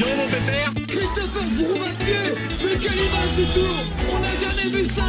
[0.00, 0.72] donc mon pépère.
[0.88, 1.42] Christopher
[1.98, 2.34] pied
[2.64, 3.74] Mais quelle image du tour
[4.10, 5.02] On n'a jamais vu ça.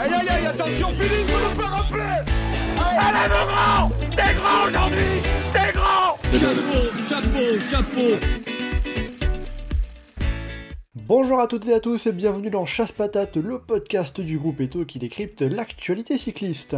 [0.00, 2.32] Aïe aïe aïe, attention Philippe, vous nous faire rappeler
[2.98, 3.88] Allez mon grand.
[4.16, 5.22] T'es grand aujourd'hui.
[5.52, 6.16] T'es grand.
[6.38, 8.26] Chapeau, chapeau, chapeau.
[10.94, 14.60] Bonjour à toutes et à tous et bienvenue dans Chasse Patate, le podcast du groupe
[14.60, 16.76] Eto qui décrypte l'actualité cycliste.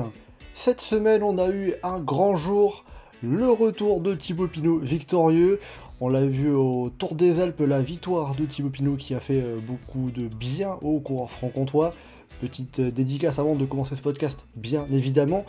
[0.54, 2.84] Cette semaine, on a eu un grand jour,
[3.22, 5.60] le retour de Thibaut Pinot victorieux.
[6.00, 9.40] On l'a vu au Tour des Alpes, la victoire de Thibaut Pinot qui a fait
[9.40, 11.94] euh, beaucoup de bien au coureur franc-comtois.
[12.40, 15.44] Petite euh, dédicace avant de commencer ce podcast, bien évidemment.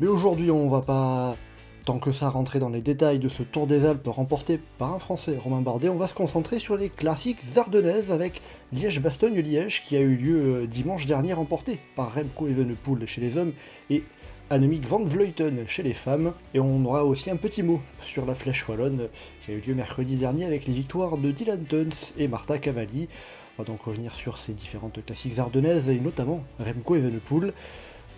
[0.00, 1.36] Mais aujourd'hui, on va pas
[1.84, 4.98] tant que ça rentrer dans les détails de ce Tour des Alpes remporté par un
[4.98, 5.90] Français, Romain Bardet.
[5.90, 8.40] On va se concentrer sur les classiques ardennaises avec
[8.72, 13.52] Liège-Bastogne-Liège qui a eu lieu euh, dimanche dernier, remporté par Remco Evenepoel chez les hommes
[13.90, 14.02] et
[14.50, 16.32] Annemiek van Vleuten chez les femmes.
[16.54, 19.06] Et on aura aussi un petit mot sur la Flèche Wallonne
[19.44, 23.08] qui a eu lieu mercredi dernier avec les victoires de Dylan Tuns et Marta Cavalli.
[23.56, 27.52] On va donc revenir sur ces différentes classiques ardennaises et notamment Remco Evenepoel.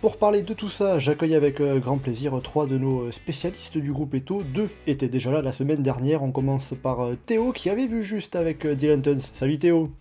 [0.01, 3.93] Pour parler de tout ça, j'accueille avec euh, grand plaisir trois de nos spécialistes du
[3.93, 4.43] groupe Eto.
[4.43, 6.23] Deux étaient déjà là la semaine dernière.
[6.23, 9.29] On commence par euh, Théo qui avait vu juste avec euh, Dylan Tuns.
[9.33, 9.91] Salut Théo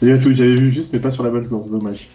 [0.00, 2.08] Salut à tous, j'avais vu juste mais pas sur la bonne course, dommage.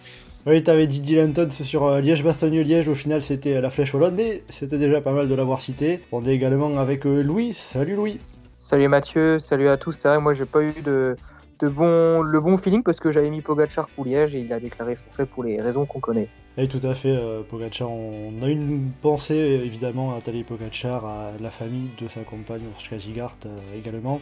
[0.48, 4.78] Oui, t'avais dit Dylan Tuns sur Liège-Bastogne-Liège, au final c'était la Flèche Wallonne, mais c'était
[4.78, 6.00] déjà pas mal de l'avoir cité.
[6.14, 7.54] On est également avec Louis.
[7.54, 8.22] Salut Louis
[8.58, 9.92] Salut Mathieu, salut à tous.
[9.92, 11.18] C'est vrai, moi j'ai pas eu de,
[11.60, 14.62] de bon, le bon feeling parce que j'avais mis Pogachar pour Liège et il a
[14.62, 16.30] déclaré forfait pour les raisons qu'on connaît.
[16.58, 17.92] Oui, tout à fait, euh, Pogacar.
[17.92, 22.98] On a une pensée évidemment à Tadej Pogacar, à la famille de sa compagne Urshka
[22.98, 24.22] Zigart euh, également.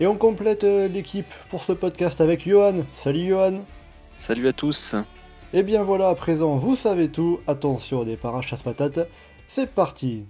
[0.00, 2.82] Et on complète euh, l'équipe pour ce podcast avec Johan.
[2.94, 3.60] Salut Johan
[4.18, 4.96] Salut à tous
[5.54, 7.40] Et bien voilà, à présent, vous savez tout.
[7.46, 9.08] Attention au départ à chasse-patate.
[9.46, 10.24] C'est parti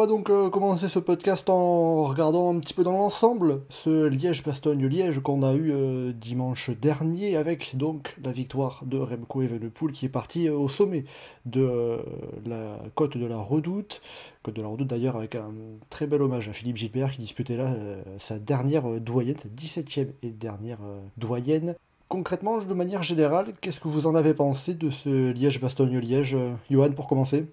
[0.00, 5.20] va donc euh, commencer ce podcast en regardant un petit peu dans l'ensemble ce Liège-Bastogne-Liège
[5.20, 10.10] qu'on a eu euh, dimanche dernier avec donc la victoire de Remco Evenepoel qui est
[10.10, 11.04] parti euh, au sommet
[11.44, 11.98] de
[12.46, 14.00] la côte de la Redoute,
[14.42, 15.52] côte de la Redoute d'ailleurs avec un
[15.90, 17.76] très bel hommage à Philippe Gilbert qui disputait là
[18.18, 20.78] sa dernière doyenne, sa 17e et dernière
[21.18, 21.74] doyenne.
[22.08, 26.38] Concrètement, de manière générale, qu'est-ce que vous en avez pensé de ce Liège-Bastogne-Liège
[26.70, 27.44] Johan pour commencer?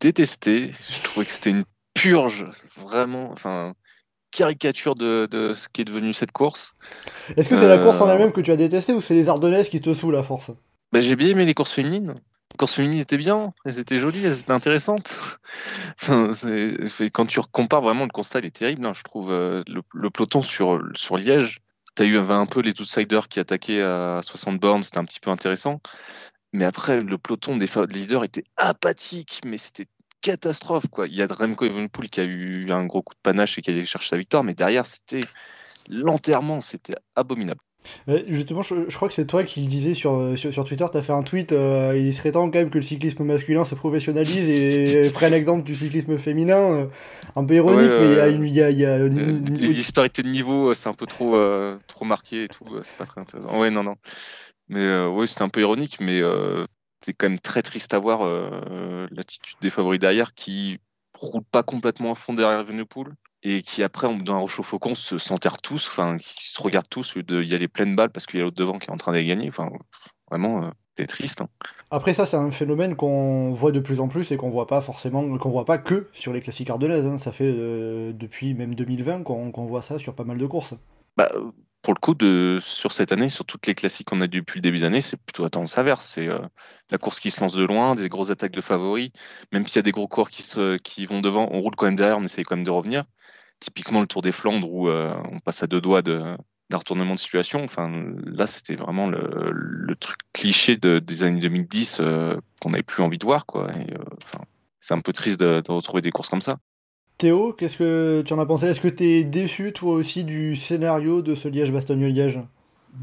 [0.00, 0.70] Détesté.
[0.72, 1.64] Je trouvais que c'était une
[1.94, 2.44] purge,
[2.76, 3.74] vraiment, enfin,
[4.30, 6.74] caricature de, ce qui est devenu cette course.
[7.36, 9.28] Est-ce que c'est la course en euh, elle-même que tu as détesté ou c'est les
[9.28, 10.50] Ardennaises qui te saoulent à force?
[10.90, 12.14] Bah, J'ai bien aimé les courses féminines.
[12.52, 15.18] Les courses féminines étaient bien, elles étaient jolies, elles étaient intéressantes.
[16.02, 16.30] enfin,
[17.12, 18.84] quand tu compares vraiment, le constat il est terrible.
[18.84, 21.60] Hein, je trouve euh, le, peloton sur, sur Liège.
[21.94, 25.20] Tu as eu un peu les outsiders qui attaquaient à 60 bornes, c'était un petit
[25.20, 25.80] peu intéressant.
[26.54, 29.86] Mais après, le peloton des leaders était apathique, mais c'était
[30.22, 30.86] catastrophe.
[30.90, 31.08] Quoi.
[31.08, 33.70] Il y a Remco Evenepoel qui a eu un gros coup de panache et qui
[33.70, 35.20] allait chercher sa victoire, mais derrière, c'était
[35.88, 37.60] l'enterrement, c'était abominable.
[38.28, 41.12] justement, je, crois que c'est toi qui le disais sur, sur, Twitter, tu as fait
[41.12, 45.10] un tweet, euh, il serait temps quand même que le cyclisme masculin se professionnalise et,
[45.14, 46.86] prenne l'exemple du cyclisme féminin, euh,
[47.34, 50.74] un peu ironique, mais il y a, y a, une, Les disparités de niveau, euh,
[50.74, 51.36] c'est un peu trop,
[51.88, 53.60] trop marqué et tout, c'est pas très intéressant.
[53.60, 53.96] Ouais, non, non.
[54.68, 56.22] Mais oui, c'était un peu ironique, mais
[57.04, 60.80] c'est quand même très triste à voir euh, l'attitude des favoris derrière qui
[61.18, 65.60] roulent pas complètement à fond derrière Evenepoel et qui après, dans un roche-au-faucon, se s'enterrent
[65.60, 68.40] tous, enfin, qui se regardent tous, il y a les pleines balles parce qu'il y
[68.40, 69.48] a l'autre devant qui est en train de gagner.
[69.48, 69.68] Enfin,
[70.30, 71.40] vraiment, c'est triste.
[71.40, 71.48] Hein.
[71.90, 74.80] Après ça, c'est un phénomène qu'on voit de plus en plus et qu'on voit pas
[74.80, 77.06] forcément, qu'on voit pas que sur les classiques ardennaises.
[77.06, 77.18] Hein.
[77.18, 80.74] Ça fait depuis même 2020 qu'on voit ça sur pas mal de courses.
[81.16, 81.28] Bah,
[81.82, 82.14] pour le coup,
[82.60, 85.44] sur cette année, sur toutes les classiques qu'on a depuis le début d'année, c'est plutôt
[85.44, 86.06] à tendance inverse.
[86.06, 86.38] C'est euh,
[86.90, 89.10] la course qui se lance de loin, des grosses attaques de favoris.
[89.50, 92.18] Même s'il y a des gros coureurs qui, vont devant, on roule quand même derrière,
[92.18, 93.04] on essaye quand même de revenir.
[93.58, 96.36] Typiquement le Tour des Flandres où euh, on passe à deux doigts d'un
[96.72, 97.64] retournement de situation.
[97.64, 97.90] Enfin,
[98.24, 103.24] là, c'était vraiment le, truc cliché des années 2010 euh, qu'on n'avait plus envie de
[103.24, 103.44] voir.
[104.80, 106.58] C'est un peu triste de retrouver des courses comme ça.
[107.22, 108.66] Théo, qu'est-ce que tu en as pensé?
[108.66, 112.40] Est-ce que tu es déçu toi aussi du scénario de ce Liège-Bastogne-Liège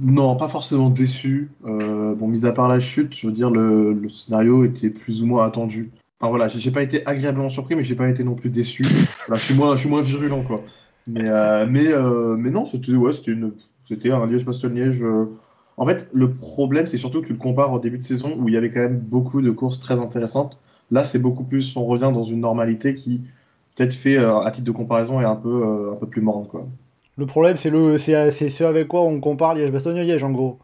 [0.02, 1.52] Non, pas forcément déçu.
[1.64, 5.26] Euh, bon, mis à part la chute, je veux dire, le, scénario était plus ou
[5.26, 5.92] moins attendu.
[6.20, 8.84] Enfin voilà, j'ai pas été agréablement surpris, mais j'ai pas été non plus déçu.
[9.30, 10.60] je, suis moins, je suis moins virulent, quoi.
[11.08, 15.02] Mais, euh, mais, euh, mais non, c'était ouais, c'était un Liège-Bastogne-Liège.
[15.78, 18.50] En fait, le problème, c'est surtout que tu le compares au début de saison où
[18.50, 20.58] il y avait quand même beaucoup de courses très intéressantes.
[20.92, 23.22] Là, c'est beaucoup plus, on revient dans une normalité qui,
[23.80, 26.46] peut-être fait euh, à titre de comparaison est un peu, euh, un peu plus morne.
[26.48, 26.66] Quoi.
[27.18, 30.58] Le problème, c'est, le, c'est, c'est ce avec quoi on compare Liège-Bastogne-Liège, en gros.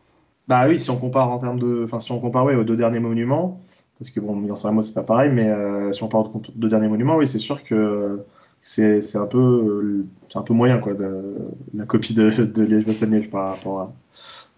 [0.48, 2.76] Bah oui, si on compare en termes de, enfin si on compare ouais, aux deux
[2.76, 3.60] derniers monuments,
[3.98, 6.70] parce que bon, Milan Sanremo c'est pas pareil, mais euh, si on parle de deux
[6.70, 8.22] derniers monuments, oui, c'est sûr que
[8.62, 11.36] c'est c'est un peu euh, c'est un peu moyen quoi, de-
[11.74, 13.92] la copie de, de Liège-Bastogne-Liège par rapport à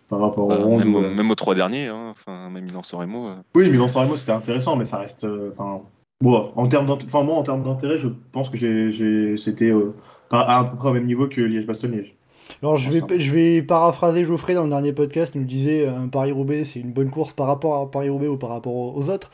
[0.09, 2.83] par rapport au Euh, même, ou, euh, même aux trois derniers, hein, enfin, même Milan
[2.83, 3.27] San Remo.
[3.27, 3.35] euh.
[3.55, 5.79] Oui, Milan Sanremo c'était intéressant, mais ça reste, euh, enfin,
[6.21, 9.95] bon, en termes enfin, moi en termes d'intérêt, je pense que j'ai j'ai c'était euh,
[10.31, 12.13] à peu près au même niveau que Liège-Bastogne-Liège.
[12.61, 15.97] Alors je vais, je vais paraphraser Geoffrey dans le dernier podcast, il nous disait euh,
[15.97, 19.31] un Paris-Roubaix c'est une bonne course par rapport à Paris-Roubaix ou par rapport aux autres.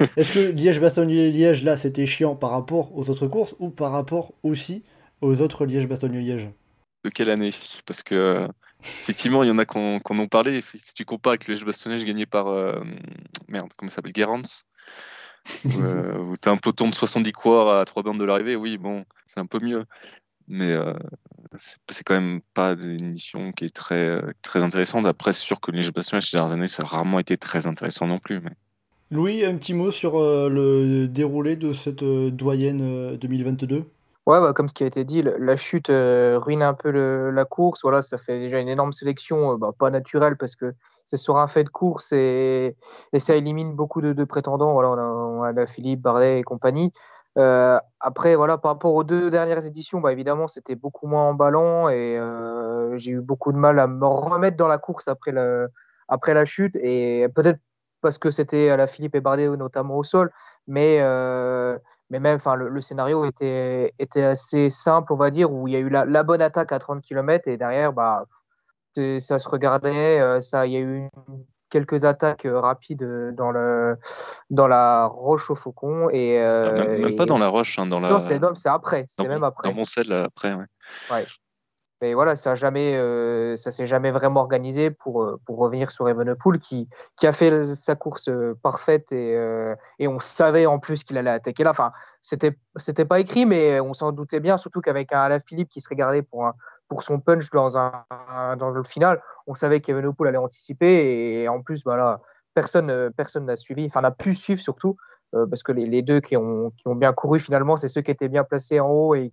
[0.16, 4.82] Est-ce que Liège-Bastogne-Liège là c'était chiant par rapport aux autres courses ou par rapport aussi
[5.20, 6.50] aux autres Liège-Bastogne-Liège
[7.04, 7.52] De quelle année?
[7.86, 8.48] Parce que euh,
[8.82, 10.62] effectivement, il y en a qui en ont parlé.
[10.62, 12.80] Si tu compares avec le Liège-Bastogne-Liège gagné par euh,
[13.48, 14.64] merde, comment ça s'appelle, Guérance,
[15.78, 19.40] euh, où un peloton de 70 coureurs à trois bandes de l'arrivée, oui, bon, c'est
[19.40, 19.84] un peu mieux.
[20.48, 20.94] Mais euh,
[21.54, 25.06] c'est quand même pas une édition qui est très, très intéressante.
[25.06, 28.06] Après, c'est sûr que le Liège-Bastogne-Liège ces dernières années, ça a rarement été très intéressant
[28.06, 28.40] non plus.
[28.40, 28.50] Mais...
[29.12, 33.84] Louis, un petit mot sur euh, le déroulé de cette euh, doyenne euh, 2022
[34.26, 37.30] Ouais, bah, comme ce qui a été dit, la chute euh, ruine un peu le-
[37.30, 37.80] la course.
[37.82, 40.74] Voilà, ça fait déjà une énorme sélection, euh, bah, pas naturelle parce que
[41.10, 42.76] c'est sur un fait de course et,
[43.18, 44.72] ça élimine beaucoup de, prétendants.
[44.74, 46.92] Voilà, on a, on Philippe, Bardet et compagnie.
[47.36, 51.88] Euh, après, voilà, par rapport aux deux dernières éditions, bah, évidemment, c'était beaucoup moins emballant
[51.88, 56.44] et euh, j'ai eu beaucoup de mal à me remettre dans la course après, la
[56.44, 57.58] chute et peut-être
[58.02, 60.30] parce que c'était à la Philippe et Bardet notamment au sol,
[60.68, 61.76] mais euh,
[62.10, 66.04] même, le, scénario était, assez simple, on va dire, où il y a eu la,
[66.04, 68.26] la bonne attaque à 30 km et derrière, bah,
[68.96, 70.20] ça se regardait.
[70.20, 71.08] euh, Ça, il y a eu
[71.70, 73.96] quelques attaques euh, rapides euh, dans, le,
[74.50, 76.10] dans la Roche au Faucon.
[76.10, 78.08] Et, euh, même, pas dans la roche, hein, dans la.
[78.10, 79.04] Non, c'est non, c'est après.
[79.08, 79.68] C'est même Mon- après.
[79.68, 80.66] dans Moncel, après, ouais.
[81.10, 81.26] Ouais.
[82.02, 86.58] Mais voilà, ça jamais, euh, ça s'est jamais vraiment organisé pour, pour revenir sur Evenepoel
[86.58, 88.30] qui, qui a fait sa course
[88.62, 91.70] parfaite et, euh, et on savait en plus qu'il allait attaquer là.
[91.70, 91.92] Enfin,
[92.22, 95.90] c'était, c'était pas écrit, mais on s'en doutait bien, surtout qu'avec un Alaphilippe qui se
[95.90, 96.54] regardait pour, un,
[96.90, 101.84] pour son punch dans, le final, on savait qu'Evenepoel allait anticiper et en plus,
[102.52, 104.96] personne euh, personne n'a suivi, enfin n'a pu suivre surtout.
[105.34, 108.42] euh, parce que les, deux qui ont, bien couru finalement, c'est ceux qui étaient bien
[108.42, 109.32] placés en haut et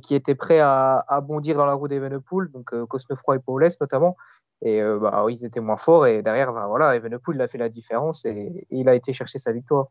[0.00, 3.78] qui, étaient prêts à, à bondir dans la roue d'Evenepoel, donc euh, Cosnefroy et Paulès
[3.78, 4.16] notamment.
[4.64, 8.66] Et bah, ils étaient moins forts et derrière, bah, voilà, a fait la différence et
[8.70, 9.88] il a été chercher sa victoire.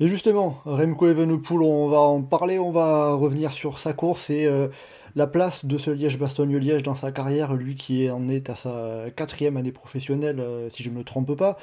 [0.00, 4.46] Et justement, Remco Evenepoel, on va en parler, on va revenir sur sa course et
[4.46, 4.68] euh,
[5.16, 9.56] la place de ce Liège-Bastogne-Liège dans sa carrière, lui qui en est à sa quatrième
[9.56, 11.58] année professionnelle, euh, si je ne me trompe pas.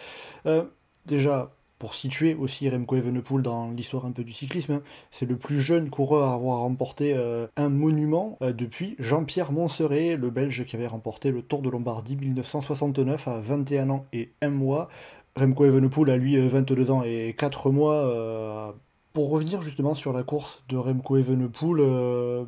[0.47, 0.65] Euh,
[1.05, 4.81] déjà, pour situer aussi Remco Evenepoel dans l'histoire un peu du cyclisme, hein,
[5.11, 7.15] c'est le plus jeune coureur à avoir remporté
[7.55, 13.27] un monument depuis Jean-Pierre Montserrat, le Belge qui avait remporté le Tour de Lombardie 1969
[13.29, 14.89] à 21 ans et 1 mois.
[15.37, 17.95] Remco Evenepoel a lui euh, 22 ans et 4 mois.
[18.05, 18.71] euh,
[19.13, 22.45] pour revenir justement sur la course de Remco Evenepoel, euh,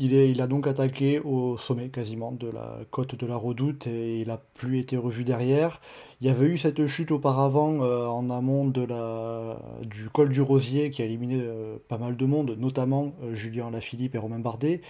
[0.00, 4.28] il, a donc attaqué au sommet quasiment de la côte de la Redoute et il
[4.28, 5.80] n'a plus été revu derrière.
[6.20, 10.40] Il y avait eu cette chute auparavant euh, en amont de la, du col du
[10.40, 14.38] Rosier qui a éliminé euh, pas mal de monde, notamment euh, Julien Lafilippe et Romain
[14.38, 14.80] Bardet,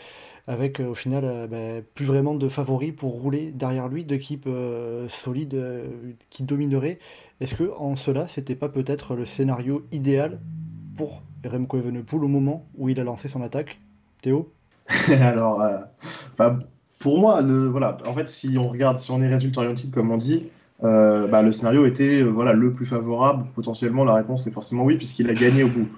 [0.46, 4.48] avec au final ben, plus vraiment de favoris pour rouler derrière lui, d'équipes
[5.08, 5.60] solides
[6.28, 6.98] qui domineraient.
[7.40, 10.40] Est-ce que en cela, c'était pas peut-être le scénario idéal
[10.96, 13.80] pour Remco Evenepoel au moment où il a lancé son attaque?
[14.22, 14.50] Théo?
[15.20, 16.50] Alors, euh,
[16.98, 20.18] pour moi, voilà, en fait, si on regarde, si on est résultat orienté, comme on
[20.18, 20.44] dit,
[20.82, 23.46] euh, bah, le scénario était euh, voilà, le plus favorable.
[23.54, 25.88] Potentiellement, la réponse est forcément oui, puisqu'il a gagné au bout.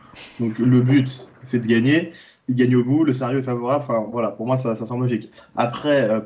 [0.40, 2.12] Donc, le but, c'est de gagner.
[2.48, 3.84] Il gagne au bout, le scénario est favorable.
[3.84, 5.30] Enfin, voilà, pour moi, ça, ça semble logique.
[5.56, 6.22] Après,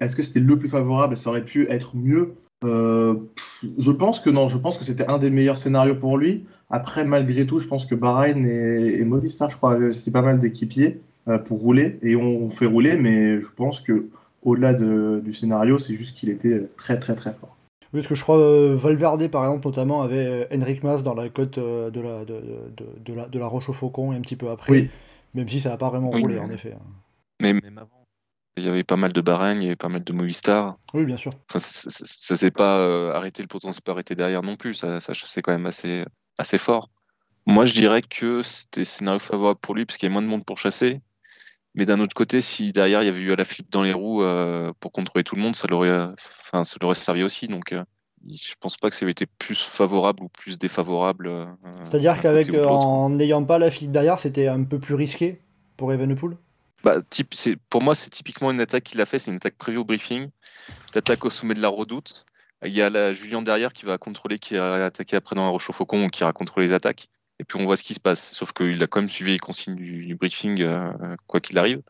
[0.00, 1.14] est-ce que c'était le plus favorable?
[1.14, 2.34] Et ça aurait pu être mieux
[2.64, 6.44] Je pense que non, je pense que c'était un des meilleurs scénarios pour lui.
[6.70, 10.40] Après, malgré tout, je pense que Bahreïn et, et je crois, avaient aussi pas mal
[10.40, 11.00] d'équipiers
[11.38, 14.06] pour rouler et on fait rouler, mais je pense que
[14.42, 17.56] au-delà de- du scénario, c'est juste qu'il était très très très fort.
[17.92, 21.14] Oui, parce que je crois euh, Valverde, par exemple, notamment, avait euh, Henrik Mas dans
[21.14, 22.40] la côte euh, de, la, de,
[22.76, 24.90] de, de la, de la Roche au Faucon et un petit peu après, Oui.
[25.34, 26.74] même si ça n'a pas vraiment Oui, roulé, mais- en effet.
[27.42, 28.06] Mais même avant,
[28.56, 30.78] il y avait pas mal de Bahreïn, il y avait pas mal de Movistar.
[30.94, 31.32] Oui, bien sûr.
[31.48, 34.74] Enfin, ça- ça s'est pas euh, arrêté, le peloton s'est pas arrêté derrière non plus.
[34.74, 36.04] Ça, ça chassait quand même assez,
[36.38, 36.90] assez fort.
[37.46, 40.28] Moi, je dirais que c'était scénario favorable pour lui parce qu'il y avait moins de
[40.28, 41.00] monde pour chasser.
[41.74, 43.92] Mais d'un autre côté, si derrière il y avait eu à la flip dans les
[43.92, 46.08] roues euh, pour contrôler tout le monde, ça l'aurait,
[46.40, 47.46] enfin, ça l'aurait servi aussi.
[47.46, 47.84] Donc, euh,
[48.28, 51.28] je pense pas que ça avait été plus favorable ou plus défavorable.
[51.28, 51.46] euh,
[51.84, 55.40] C'est-à-dire qu'avec en n'ayant pas la file derrière, c'était un peu plus risqué
[55.76, 56.36] pour Evenepoel?
[56.82, 59.18] Bah, type, c'est, pour moi, c'est typiquement une attaque qu'il a fait.
[59.18, 60.28] C'est une attaque prévue au briefing.
[60.92, 62.24] T'attaques au sommet de la redoute.
[62.64, 65.50] il y a la Julien derrière qui va contrôler, qui a attaqué après dans la
[65.50, 67.08] roche au faucon, qui va contrôler les attaques.
[67.40, 68.32] Et puis on voit ce qui se passe.
[68.32, 70.92] Sauf qu'il a quand même suivi les consignes du, briefing, euh,
[71.26, 71.80] quoi qu'il arrive,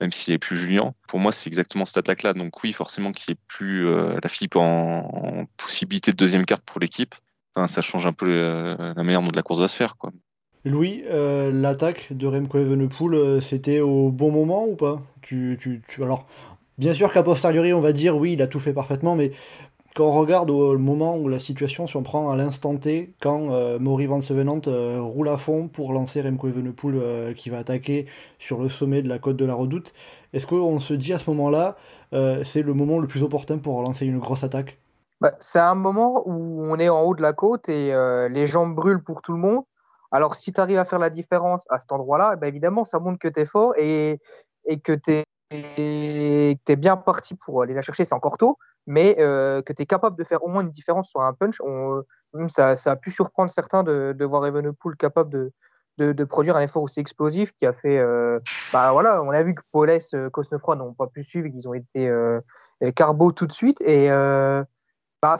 [0.00, 0.94] même s'il n'est plus Julien.
[1.06, 2.34] Pour moi, c'est exactement cette attaque-là.
[2.34, 6.80] Donc oui, forcément qu'il ait plus euh, la Philippe en, possibilité de deuxième carte pour
[6.80, 7.14] l'équipe.
[7.68, 8.28] ça change un peu
[8.78, 9.96] la manière dont la course va se faire.
[9.96, 10.10] Quoi.
[10.64, 15.00] Louis, l'attaque de Remco Evenepoel, c'était au bon moment ou pas?
[15.22, 16.26] Tu, tu, tu, Alors,
[16.78, 19.30] bien sûr qu'à posteriori, on va dire oui, il a tout fait parfaitement, mais
[19.96, 23.78] quand on regarde au moment où la situation, si prend à l'instant T, quand euh,
[23.78, 28.06] Maury Van Sevenant euh, roule à fond pour lancer Remco Evenepoel euh, qui va attaquer
[28.38, 29.92] sur le sommet de la côte de la Redoute,
[30.32, 31.76] est-ce qu'on se dit à ce moment-là,
[32.44, 34.78] c'est le moment le plus opportun pour lancer une grosse attaque?
[35.20, 37.92] Bah, C'est un moment où on est en haut de la côte et
[38.30, 39.64] les jambes brûlent pour tout le monde.
[40.12, 43.18] Alors si tu arrives à faire la différence à cet endroit-là, bah, évidemment, ça montre
[43.18, 44.20] que tu es fort et,
[44.66, 48.38] et que tu es que tu es bien parti pour aller la chercher, c'est encore
[48.38, 51.32] tôt, mais euh, que tu es capable de faire au moins une différence sur un
[51.32, 51.60] punch.
[51.60, 52.02] On,
[52.48, 55.52] ça, ça, a pu surprendre certains de, de voir Evenepoel capable de,
[55.98, 57.98] de, produire un effort aussi explosif qui a fait.
[57.98, 58.38] Euh,
[58.72, 61.74] bah voilà, on a vu que Paules, euh, Cosnefroid n'ont pas pu suivre, ils ont
[61.74, 62.40] été euh,
[62.94, 64.08] carbo tout de suite et
[65.22, 65.38] bah,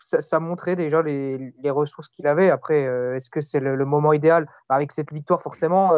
[0.00, 2.50] ça, montrait déjà les, les ressources qu'il avait.
[2.50, 2.82] Après,
[3.16, 4.46] est-ce que c'est le, le, moment idéal?
[4.68, 5.92] Bah, Avec cette victoire, forcément,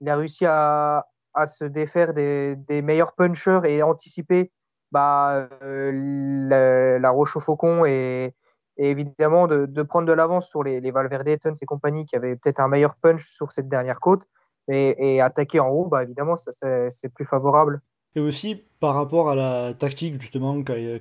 [0.00, 4.50] il a réussi à, à se défaire des, meilleurs punchers et anticiper
[4.90, 8.34] bah, euh, la, Roche au Faucon et,
[8.76, 12.60] évidemment de, prendre de l'avance sur les, les Valverde, Tuns et compagnie qui avaient peut-être
[12.60, 14.26] un meilleur punch sur cette dernière côte
[14.68, 17.80] et, attaquer en haut, bah, évidemment, c'est plus favorable.
[18.14, 20.98] Et aussi par rapport à la tactique justement qui a,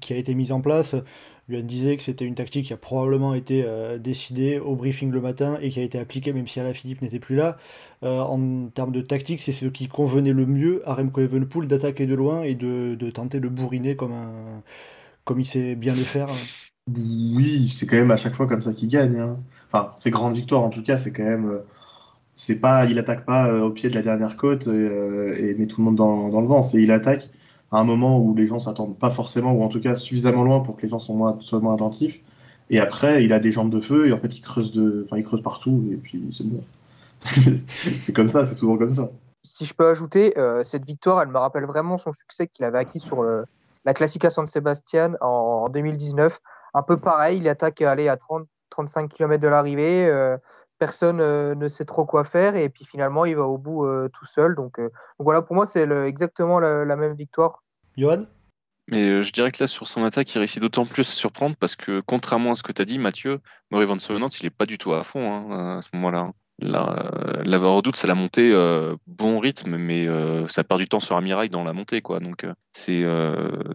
[0.00, 0.94] qui a été mise en place,
[1.48, 5.20] Luan disait que c'était une tactique qui a probablement été euh, décidée au briefing le
[5.20, 7.56] matin et qui a été appliquée même si Alain Philippe n'était plus là.
[8.02, 12.06] Euh, en termes de tactique, c'est ce qui convenait le mieux à Remco Evenepoel d'attaquer
[12.06, 14.12] de loin et de, tenter de bourriner comme,
[15.36, 16.28] il sait bien le faire.
[16.94, 19.18] Oui, c'est quand même à chaque fois comme ça qu'il gagne.
[19.18, 19.38] Hein.
[19.70, 21.50] Enfin, ses grandes victoires en tout cas, c'est quand même.
[21.50, 21.58] Euh,
[22.38, 25.80] c'est pas, il attaque pas au pied de la dernière côte et, et met tout
[25.80, 26.62] le monde dans, le vent.
[26.62, 27.28] C'est il attaque
[27.72, 30.60] à un moment où les gens s'attendent pas forcément, ou en tout cas suffisamment loin
[30.60, 32.20] pour que les gens soient moins, attentifs.
[32.70, 35.08] Et après, il a des jambes de feu et en fait, il creuse, de...
[35.16, 36.62] il creuse partout et puis c'est bon.
[37.24, 39.10] c'est comme ça, c'est souvent comme ça.
[39.42, 42.78] Si je peux ajouter, euh, cette victoire, elle me rappelle vraiment son succès qu'il avait
[42.78, 43.46] acquis sur le,
[43.84, 46.38] la Classica San Sebastian en, en, 2019.
[46.74, 50.36] Un peu pareil, il attaque aller à 30, 35 km de l'arrivée.
[50.78, 54.08] Personne euh, ne sait trop quoi faire et puis finalement il va au bout euh,
[54.12, 54.54] tout seul.
[54.54, 57.62] Donc, euh, donc, voilà, pour moi c'est exactement la, la, même victoire.
[57.96, 58.26] Johan?
[58.90, 61.76] Mais je dirais que là, sur son attaque, il réussit d'autant plus à surprendre parce
[61.76, 64.64] que, contrairement à ce que tu as dit, Mathieu, Murray Van Solonant, il est pas
[64.64, 66.30] du tout à fond hein, à ce moment-là.
[66.60, 70.98] La, la redoute, ça l'a monté euh, bon rythme, mais euh, ça perd du temps
[70.98, 72.18] sur Amiral dans la montée, quoi.
[72.18, 72.52] Donc euh,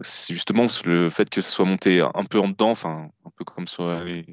[0.02, 3.44] c'est justement le fait que ça soit monté un peu en dedans, enfin un peu
[3.44, 4.26] comme sur les,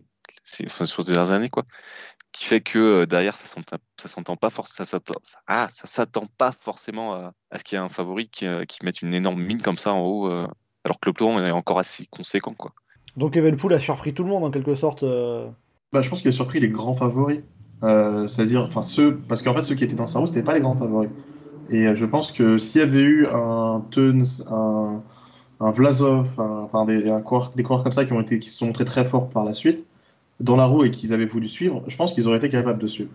[0.66, 1.64] enfin, sur des dernières années, quoi,
[2.32, 5.00] qui fait que euh, derrière, ça s'entend pas ça
[5.48, 8.66] ah, ça s'attend pas forcément à, à ce qu'il y ait un favori qui, euh,
[8.66, 10.48] qui, mette une énorme mine comme ça en haut, euh,
[10.86, 12.72] alors que le peloton est encore assez conséquent, quoi.
[13.18, 15.04] Donc Evenpool a surpris tout le monde en quelque sorte.
[15.92, 17.42] Bah, je pense qu'il a surpris les grands favoris,
[17.82, 20.62] c'est-à-dire, enfin ceux, parce qu'en fait ceux qui étaient dans sa roue, c'était pas les
[20.62, 21.10] grands favoris.
[21.70, 25.00] Et je pense que s'il y avait eu un Tuns, un,
[25.60, 28.60] un Vlasov, enfin des, un coureurs, des coureurs comme ça qui ont été, qui se
[28.60, 29.86] sont montrés très forts par la suite
[30.42, 32.88] dans la roue et qu'ils avaient voulu suivre, je pense qu'ils auraient été capables de
[32.88, 33.12] suivre.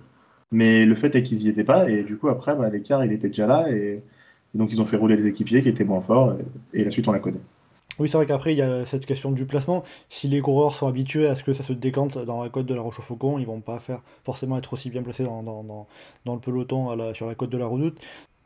[0.53, 3.13] Mais le fait est qu'ils n'y étaient pas, et du coup, après, bah, l'écart, il
[3.13, 4.03] était déjà là, et,
[4.55, 6.37] donc ils ont fait rouler les équipiers qui étaient moins forts,
[6.73, 7.41] et, la suite, on la connaît.
[7.99, 9.83] Oui, c'est vrai qu'après, il y a cette question du placement.
[10.11, 12.75] Si les coureurs sont habitués à ce que ça se décante dans la côte de
[12.75, 15.87] la Roche-au-Faucon, ils vont pas faire forcément être aussi bien placés dans,
[16.27, 17.99] le peloton sur la côte de la Redoute.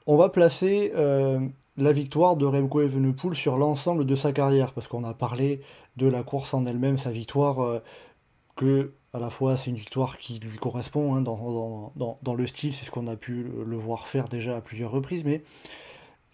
[0.07, 1.41] On va placer euh,
[1.77, 5.61] la victoire de Remco Evenepoel sur l'ensemble de sa carrière, parce qu'on a parlé
[5.97, 7.61] de la course en elle-même, sa victoire.
[7.61, 7.83] Euh,
[8.61, 12.75] que à la fois c'est une victoire qui lui correspond hein, dans, dans, le style,
[12.75, 15.43] c'est ce qu'on a pu le voir faire déjà à plusieurs reprises, mais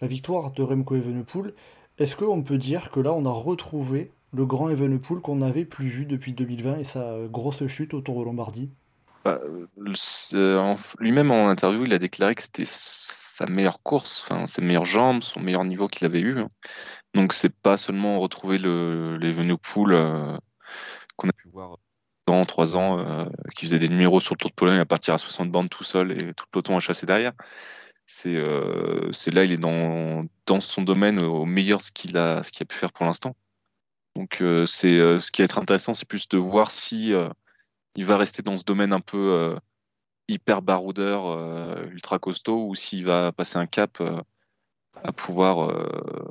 [0.01, 1.55] la victoire de Remco Evenepoel,
[1.99, 5.87] est-ce qu'on peut dire que là on a retrouvé le grand Evenepoel qu'on n'avait plus
[5.87, 8.71] vu depuis 2020 et sa grosse chute autour de Lombardie
[9.25, 9.41] bah,
[10.99, 15.23] Lui-même en interview, il a déclaré que c'était sa meilleure course, enfin, ses meilleures jambes,
[15.23, 16.41] son meilleur niveau qu'il avait eu.
[16.41, 16.49] Hein.
[17.15, 20.37] Donc c'est pas seulement retrouver l'Evenepoel euh,
[21.17, 21.79] qu'on a pu voir
[22.31, 25.15] ans, 3 ans, euh, qui faisait des numéros sur le Tour de Pologne à partir
[25.15, 27.33] à 60 bandes tout seul et tout le peloton à chasser derrière.
[28.07, 30.23] C'est euh, là, il est dans,
[30.61, 33.35] son domaine au meilleur de ce qu'il a, qu'il a pu faire pour l'instant.
[34.15, 37.13] Donc, euh, c'est ce qui va être intéressant, c'est plus de voir si
[37.97, 39.57] il va rester dans ce domaine un peu
[40.29, 44.03] hyper baroudeur, ultra costaud, ou s'il va passer un cap
[45.03, 45.69] à pouvoir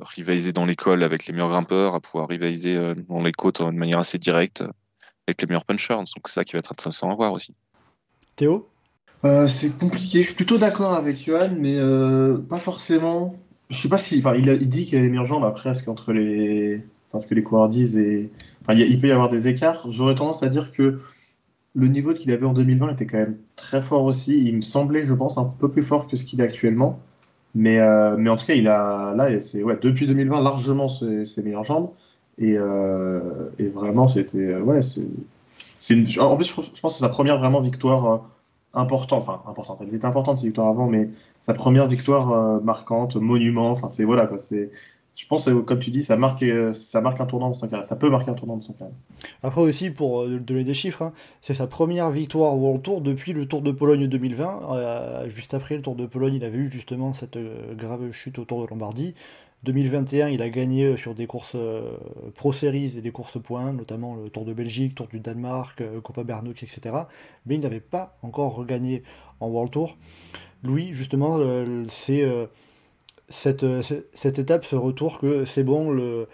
[0.00, 3.98] rivaliser dans l'école avec les meilleurs grimpeurs, à pouvoir rivaliser dans les côtes de manière
[3.98, 4.64] assez directe
[5.26, 5.94] avec les meilleurs punchers.
[5.96, 7.52] Donc c'est ça qui va être intéressant à voir aussi.
[8.36, 8.68] Théo?
[9.24, 10.20] Euh, c'est compliqué.
[10.22, 13.34] Je suis plutôt d'accord avec Johan, mais euh, pas forcément.
[13.70, 14.18] Je sais pas si.
[14.18, 16.82] Enfin, il, a- il dit qu'il a les meilleures jambes après, ce qu'entre les.
[17.10, 18.30] Enfin, ce que les coureurs disent et.
[18.62, 19.86] Enfin, il, y a- il peut y avoir des écarts.
[19.90, 21.00] J'aurais tendance à dire que
[21.74, 24.38] le niveau qu'il avait en 2020 était quand même très fort aussi.
[24.42, 27.00] Il me semblait, je pense, un peu plus fort que ce qu'il est actuellement.
[27.54, 29.14] Mais, euh, mais en tout cas, il a.
[29.16, 31.90] Là, c'est ouais, depuis 2020, largement ses, ses meilleures jambes.
[32.38, 34.56] Et, euh, et vraiment, c'était.
[34.56, 36.18] Ouais, c'est.
[36.20, 38.06] En plus, je pense que c'est sa première vraiment victoire.
[38.06, 38.18] euh,
[38.74, 43.16] importante, enfin importante, elles étaient importantes ces victoires avant, mais sa première victoire euh, marquante,
[43.16, 44.70] monument, enfin c'est voilà quoi, c'est,
[45.14, 47.68] je pense euh, comme tu dis, ça marque, euh, ça marque un tournant de son
[47.68, 48.96] carrière, ça peut marquer un tournant de son carrière.
[49.42, 53.00] Après aussi, pour euh, donner des chiffres, hein, c'est sa première victoire au World Tour
[53.00, 54.60] depuis le Tour de Pologne 2020.
[54.74, 58.38] Euh, juste après le Tour de Pologne, il avait eu justement cette euh, grave chute
[58.38, 59.14] au Tour de Lombardie.
[59.66, 61.96] 2021, il a gagné euh, sur des courses euh,
[62.36, 66.00] Pro Series et des courses points, notamment le Tour de Belgique, Tour du Danemark, euh,
[66.00, 66.94] Copa Bernux, etc.
[67.46, 69.02] Mais il n'avait pas encore regagné
[69.40, 69.96] en World Tour.
[70.62, 71.38] Louis, justement,
[71.88, 72.24] c'est
[73.28, 73.62] cette,
[74.38, 76.26] étape, ce retour que c'est bon,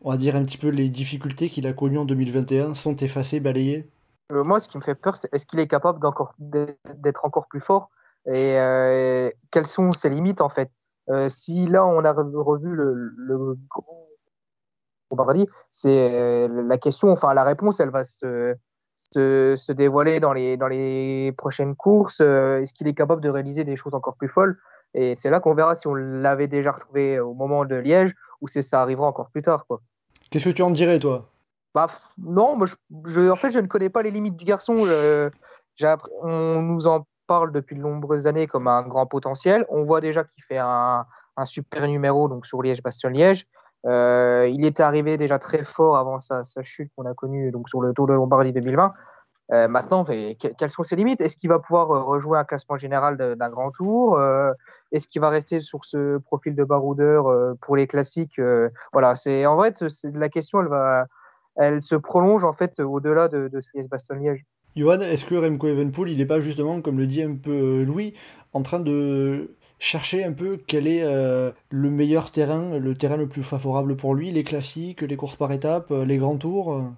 [0.00, 3.40] on va dire un petit peu les difficultés qu'il a connues en 2021 sont effacées,
[3.40, 3.86] balayées.
[4.30, 5.98] Moi, ce qui me fait peur, c'est est-ce qu'il est capable
[6.38, 7.90] d'être encore plus fort?
[8.26, 8.56] Et
[9.50, 10.70] quelles sont ses limites en fait?
[11.10, 14.06] Euh, si là on a re- revu le, le grand
[15.10, 18.54] Bombardier, c'est euh, la question, enfin la réponse, elle va se,
[18.96, 22.20] se, se dévoiler dans les, dans les prochaines courses.
[22.20, 24.58] Euh, Est-ce qu'il est capable de réaliser des choses encore plus folles?
[24.94, 28.48] Et c'est là qu'on verra si on l'avait déjà retrouvé au moment de Liège ou
[28.48, 29.66] si ça arrivera encore plus tard.
[29.66, 29.80] Quoi.
[30.30, 31.28] Qu'est-ce que tu en dirais, toi?
[31.74, 32.74] Bah, non, moi, je,
[33.06, 34.86] je- en fait, je ne connais pas les limites du garçon.
[34.86, 35.30] Je-
[36.22, 39.64] on nous en parle depuis de nombreuses années comme un grand potentiel.
[39.68, 41.06] On voit déjà qu'il fait un,
[41.44, 43.46] super numéro donc sur Liège-Bastogne-Liège.
[43.86, 47.80] Euh, il était arrivé déjà très fort avant sa, chute qu'on a connue donc sur
[47.82, 48.94] le Tour de Lombardie 2020.
[49.52, 51.20] Euh, maintenant, quelles sont ses limites?
[51.20, 54.18] Est-ce qu'il va pouvoir euh, rejouer un classement général d'un grand tour?
[54.92, 58.40] Est-ce qu'il va rester sur ce profil de baroudeur pour les classiques?
[58.92, 60.60] Voilà, c'est en c'est la question.
[60.60, 61.06] Elle va,
[61.56, 64.44] elle se prolonge en fait au-delà de, de ce Liège-Bastogne-Liège.
[64.76, 67.84] Johan, est-ce que Remco Evenpool, il n'est pas justement, comme le dit un peu euh,
[67.84, 68.14] Louis,
[68.52, 73.28] en train de chercher un peu quel est euh, le meilleur terrain, le terrain le
[73.28, 76.90] plus favorable pour lui, les classiques, les courses par étapes, euh, les grands tours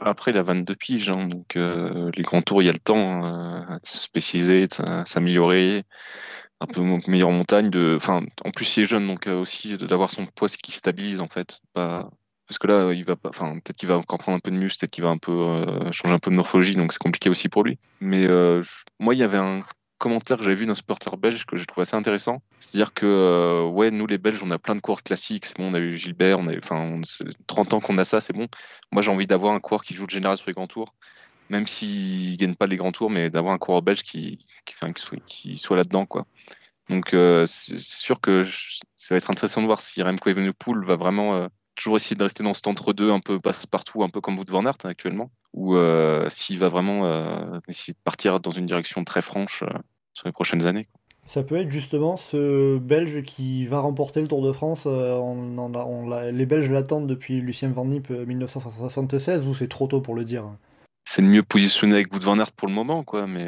[0.00, 3.24] Après, il a 22 piges, hein, donc les grands tours, il y a le temps
[3.24, 5.84] euh, de se spécialiser, de s'améliorer,
[6.60, 7.70] un peu meilleure montagne.
[7.70, 7.94] De...
[7.96, 11.60] Enfin, en plus, il est jeune, donc aussi d'avoir son poids qui stabilise en fait.
[11.72, 12.10] Pas...
[12.48, 13.14] Parce que là, il va.
[13.24, 15.32] Enfin, peut-être qu'il va encore prendre un peu de muscle, peut-être qu'il va un peu
[15.32, 17.78] euh, changer un peu de morphologie, donc c'est compliqué aussi pour lui.
[18.00, 18.62] Mais euh,
[18.98, 19.60] moi, il y avait un
[19.98, 22.40] commentaire que j'avais vu d'un supporter belge que j'ai trouvé assez intéressant.
[22.60, 25.44] C'est-à-dire que, euh, ouais, nous les Belges, on a plein de coureurs classiques.
[25.44, 27.98] C'est bon, on a eu Gilbert, on a eu, enfin, on- c'est 30 ans qu'on
[27.98, 28.46] a ça, c'est bon.
[28.92, 30.94] Moi, j'ai envie d'avoir un coureur qui joue de général sur les grands tours,
[31.50, 34.38] même s'il gagne pas les grands tours, mais d'avoir un coureur belge qui,
[34.82, 34.92] enfin,
[35.26, 36.24] qui soit, là-dedans, quoi.
[36.88, 38.44] Donc, euh, c'est sûr que
[38.96, 42.22] ça va être intéressant de voir si Remco Evenepoel va vraiment euh, toujours essayer de
[42.22, 45.30] rester dans cet entre-deux, un peu passe-partout, un peu comme Wout van Aert hein, actuellement,
[45.54, 49.78] ou euh, s'il va vraiment euh, essayer de partir dans une direction très franche euh,
[50.12, 50.88] sur les prochaines années.
[51.24, 54.86] Ça peut être justement ce Belge qui va remporter le Tour de France.
[54.86, 60.14] on les Belges l'attendent depuis Lucien Van Nip euh, 1976, ou c'est trop tôt pour
[60.14, 60.44] le dire
[61.04, 63.46] C'est le mieux positionné avec Wout van Aert pour le moment, quoi, mais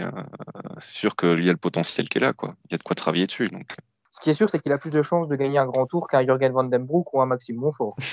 [0.79, 2.55] c'est sûr qu'il y a le potentiel qui est là, quoi.
[2.69, 3.75] Il y a de quoi travailler dessus, donc.
[4.11, 6.09] Ce qui est sûr, c'est qu'il a plus de chances de gagner un grand tour
[6.09, 7.97] qu'un Jürgen Van Den Broek ou un Maxime Montfort.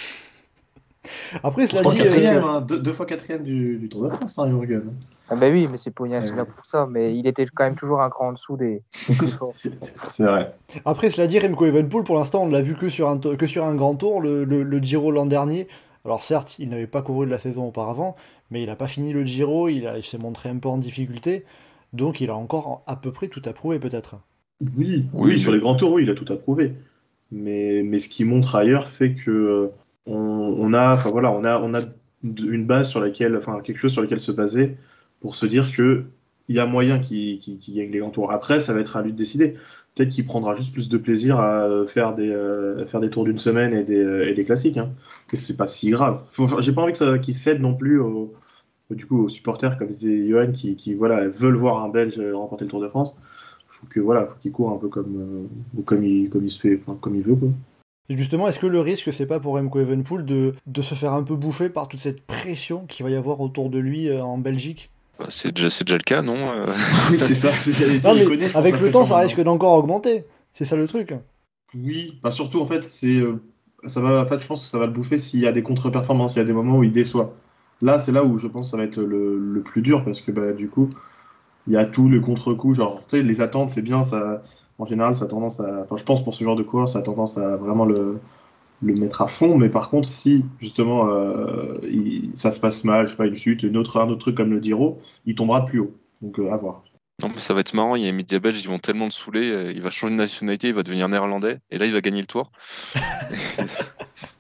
[1.44, 4.38] Après, cela dit, euh, quatrième, hein, deux, deux fois quatrième du, du Tour de France,
[4.40, 4.94] hein, Jürgen.
[5.30, 6.36] Ah ben oui, mais c'est Pognac Ouais.
[6.36, 6.86] là pour ça.
[6.90, 9.54] Mais il était quand même toujours un cran en dessous des, des plus forts.
[10.10, 10.54] C'est vrai.
[10.86, 13.48] Après, cela dit, Remco Evenpool, pour l'instant, on ne l'a vu que sur un, que
[13.48, 15.68] sur un grand tour, le, le- le Giro l'an dernier.
[16.06, 18.16] Alors certes, il n'avait pas couru de la saison auparavant,
[18.50, 20.78] mais il n'a pas fini le Giro, il, a- il s'est montré un peu en
[20.78, 21.44] difficulté,
[21.92, 24.16] donc il a encore à peu près tout à prouver peut-être.
[24.62, 26.74] Oui, Oui, oui, sur les grands tours, oui, il a tout approuvé.
[27.32, 29.68] Mais, mais ce qu'il montre ailleurs fait que euh,
[30.06, 31.82] on, on a, enfin voilà, on a, on a
[32.24, 34.78] une base sur laquelle, enfin quelque chose sur lequel se baser
[35.20, 36.06] pour se dire que
[36.50, 37.40] il y a moyen qu'il
[37.76, 38.32] gagne les grands tours.
[38.32, 39.56] Après, ça va être à lui de décider.
[39.96, 43.10] Peut-être qu'il prendra juste plus de plaisir à euh, faire des, euh, à faire des
[43.10, 44.78] tours d'une semaine et des, et des classiques.
[44.78, 44.92] Hein,
[45.28, 46.24] que c'est pas si grave.
[46.38, 48.02] Enfin, J'ai pas envie qu'il cède non plus
[48.90, 52.66] du coup, aux supporters, comme disait Johan, qui, qui voilà, veulent voir un Belge remporter
[52.66, 53.18] le Tour de France
[53.80, 56.60] faut que voilà, faut qu'il court un peu comme euh, comme il comme il se
[56.60, 57.50] fait, enfin, comme il veut quoi.
[58.10, 61.14] Et justement, est-ce que le risque, c'est pas pour Remco Evenpool de, de se faire
[61.14, 64.24] un peu bouffer par toute cette pression qu'il va y avoir autour de lui euh,
[64.24, 64.90] en Belgique?
[65.20, 66.68] Bah, c'est déjà, c'est déjà le cas, non Euh,
[67.12, 67.50] Oui, c'est ça.
[68.04, 70.24] Non, mais avec le temps, ça risque d'encore augmenter.
[70.54, 71.14] C'est ça le truc.
[71.76, 73.42] Oui, bah surtout en fait, c'est euh,
[73.86, 74.22] ça va.
[74.22, 76.40] En fait, je pense que ça va le bouffer s'il y a des contre-performances, il
[76.40, 77.36] y a des moments où il déçoit.
[77.82, 80.22] Là, c'est là où je pense que ça va être le, le plus dur parce
[80.22, 80.90] que bah, du coup,
[81.68, 82.74] il y a tout le contre-coup.
[82.74, 84.04] Genre, tu sais, les attentes, c'est bien.
[84.04, 84.42] Ça,
[84.80, 85.82] en général, ça a tendance à.
[85.84, 88.20] Enfin, je pense pour ce genre de coureur, ça a tendance à vraiment le,
[88.82, 89.58] le mettre à fond.
[89.58, 93.36] Mais par contre, si justement euh, il- ça se passe mal, je sais pas, une
[93.36, 95.94] chute, une autre, un autre truc comme le Giro, il tombera de plus haut.
[96.22, 96.84] Donc euh, à voir.
[97.24, 97.96] Non, mais ça va être marrant.
[97.96, 99.50] Il y a les médias belges, ils vont tellement le saouler.
[99.50, 101.58] euh, Il va changer de nationalité, il va devenir néerlandais.
[101.72, 102.52] Et là, il va gagner le tour.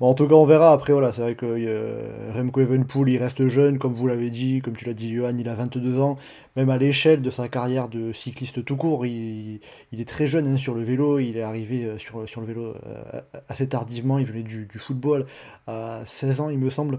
[0.00, 0.72] Bon, en tout cas, on verra.
[0.72, 4.60] Après, voilà, c'est vrai que euh, Remco Evenepoel, il reste jeune, comme vous l'avez dit,
[4.60, 6.16] comme tu l'as dit, Johan, il a 22 ans.
[6.56, 9.60] Même à l'échelle de sa carrière de cycliste tout court, il,
[9.92, 11.18] est très jeune hein, sur le vélo.
[11.20, 14.18] Il est arrivé euh, sur, le vélo euh, assez tardivement.
[14.18, 15.26] Il venait du, football
[15.66, 16.98] à 16 ans, il me semble.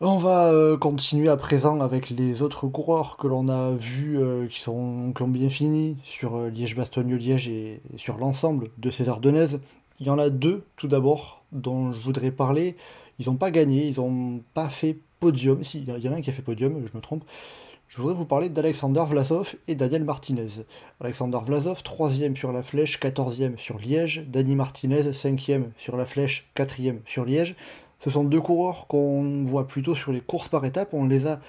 [0.00, 5.12] On va continuer à présent avec les autres coureurs que l'on a vus qui, sont,
[5.12, 9.58] qui ont bien fini sur Liège-Bastogne-Liège et, et sur l'ensemble de ces Ardennaises.
[10.00, 12.76] Il y en a deux, tout d'abord, dont je voudrais parler.
[13.18, 15.62] Ils n'ont pas gagné, ils n'ont pas fait podium.
[15.64, 17.24] Si, il y en a un qui a fait podium, je me trompe.
[17.88, 20.62] Je voudrais vous parler d'Alexander Vlasov et Daniel Martinez.
[21.00, 24.24] Alexander Vlasov, 3 sur la flèche, 14 sur Liège.
[24.28, 27.56] Dani Martinez, 5 sur la flèche, 4 sur Liège.
[28.00, 30.90] Ce sont deux coureurs qu'on voit plutôt sur les courses par étapes.
[30.92, 31.40] On les a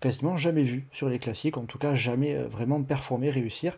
[0.00, 3.76] quasiment jamais vus sur les classiques, en tout cas jamais euh, vraiment performer, réussir.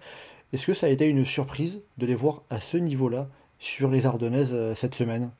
[0.52, 3.28] Est-ce que ça a été une surprise de les voir à ce niveau-là?
[3.60, 5.30] Sur les Ardennaises euh, cette semaine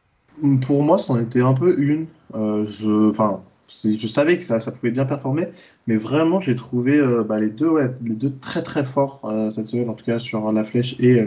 [0.61, 2.06] Pour moi, c'en était un peu une.
[2.35, 5.48] Euh, je, enfin, je savais que ça, pouvait bien performer,
[5.88, 7.80] mais vraiment, j'ai trouvé euh, bah, les deux,
[8.40, 11.26] très très forts cette semaine, en tout cas sur la flèche et,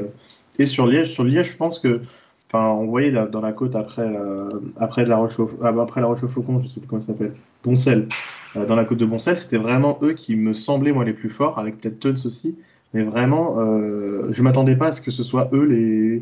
[0.66, 1.12] sur Liège.
[1.12, 2.02] Sur Liège, je pense que,
[2.48, 4.08] enfin, on voyait dans la côte après,
[4.78, 7.08] après la Roche ah, bah, après la Roche au Faucon, je sais plus comment ça
[7.08, 8.08] s'appelle, Boncel.
[8.56, 11.58] Dans la côte de Boncel, c'était vraiment eux qui me semblaient moi les plus forts,
[11.58, 12.56] avec peut-être Tuns aussi,
[12.94, 13.58] mais vraiment,
[14.30, 16.22] je m'attendais pas à ce que ce soit eux les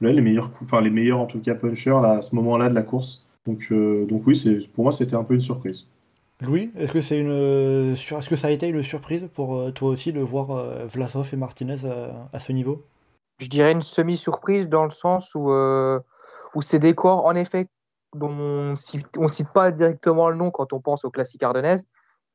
[0.00, 2.68] là, les meilleurs coups, enfin les meilleurs en tout cas punchers là, à ce moment-là
[2.68, 3.26] de la course.
[3.46, 5.86] Donc, euh, donc oui, c'est pour moi c'était un peu une surprise.
[6.40, 9.70] Louis, est-ce que c'est une euh, est-ce que ça a été une surprise pour euh,
[9.70, 10.48] toi aussi de voir
[10.86, 12.82] Vlasov et Martinez à, à ce niveau?
[13.40, 15.98] Je dirais une semi-surprise dans le sens où, euh,
[16.54, 17.68] où c'est des corps, en effet,
[18.14, 21.86] dont on cite, on cite pas directement le nom quand on pense aux classiques ardennaises,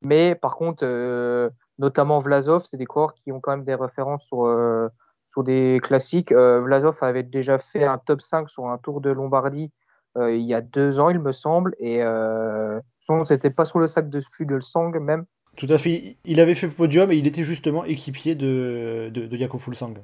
[0.02, 4.24] mais par contre, euh, notamment Vlasov, c'est des corps qui ont quand même des références
[4.24, 4.88] sur, euh,
[5.36, 6.32] sur des classiques.
[6.32, 9.72] Euh, Vlasov avait déjà fait un top 5 sur un Tour de Lombardie
[10.18, 12.80] euh, il y a deux ans, il me semble, et euh,
[13.26, 15.26] c'était pas sur le sac de Fugelsang même.
[15.58, 16.18] Tout à fait.
[16.24, 19.96] Il avait fait podium et il était justement équipier de, de, de Jakob Fuglsang.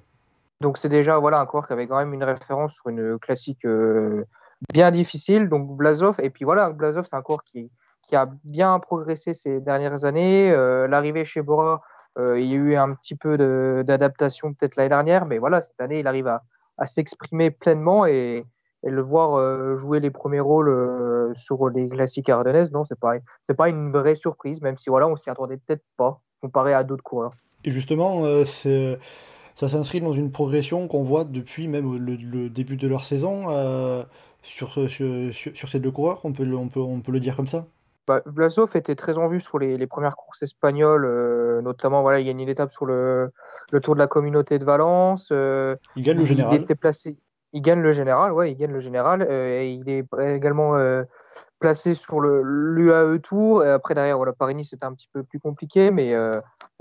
[0.60, 3.65] Donc c'est déjà voilà, un coureur qui avait quand même une référence sur une classique
[3.65, 4.26] euh,
[4.74, 5.48] bien difficile.
[5.48, 7.72] Donc Blazov, et puis voilà, Blazov, c'est un coureur qui,
[8.08, 10.52] qui a bien progressé ces dernières années.
[10.52, 11.82] Euh, L'arrivée chez Bora,
[12.17, 13.38] euh, il y a eu un petit peu
[13.84, 16.43] d'adaptation peut-être l'année dernière, mais voilà, cette année, il arrive à,
[16.78, 18.45] à s'exprimer pleinement et,
[18.84, 23.00] et le voir euh, jouer les premiers rôles euh, sur les classiques ardennaises, non, c'est
[23.00, 23.13] pas,
[23.58, 27.04] pas une vraie surprise, même si voilà, on s'y attendait peut-être pas comparé à d'autres
[27.04, 27.34] coureurs.
[27.63, 32.88] Et justement, ça s'inscrit dans une progression qu'on voit depuis même le, le début de
[32.88, 33.45] leur saison
[34.41, 36.19] sur, sur, sur- ces deux coureurs.
[36.24, 37.67] On peut, on peut, on peut le dire comme ça?
[38.08, 42.20] Bah, Vlasov était très en vue sur les, les premières courses espagnoles, euh, notamment voilà,
[42.20, 43.32] il gagne une étape sur le,
[43.72, 45.30] le Tour de la Communauté de Valence.
[45.32, 46.62] euh, Il gagne le il général.
[46.62, 47.16] était placé,
[47.54, 49.22] il gagne le général, ouais, il gagne le général.
[49.22, 50.76] euh, et il est également
[51.60, 53.64] placé sur le l'UAE Tour.
[53.64, 56.16] Et après derrière, voilà, Paris-Nice c'était un petit peu plus compliqué, mais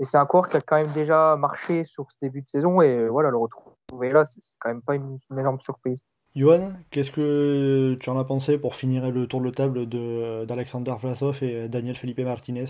[0.01, 3.07] c'est un coureur qui a quand même déjà marché sur ce début de saison et
[3.07, 5.99] voilà, le retrouver là, c'est c'est quand même pas une, une énorme surprise.
[6.35, 10.93] Johan, qu'est-ce que tu en as pensé pour finir le tour de table de- d'Alexander
[10.99, 12.65] Vlasov et Daniel Felipe Martinez?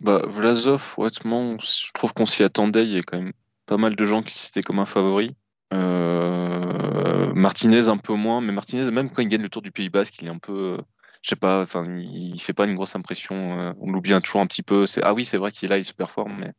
[0.00, 2.84] Bah, Vlasov, honnêtement, je trouve qu'on s'y attendait.
[2.84, 3.32] Il y a quand même
[3.66, 5.34] pas mal de gens qui citaient comme un favori.
[5.74, 9.88] Euh, Martinez un peu moins, mais Martinez, même quand il gagne le Tour du Pays
[9.88, 10.82] Basque, il est un peu, euh,
[11.22, 13.58] je sais pas, enfin, il, fait pas une grosse impression.
[13.58, 14.84] euh, on l'oublie toujours un petit peu.
[15.02, 16.52] Ah oui, c'est vrai qu'il est là, il se performe, mais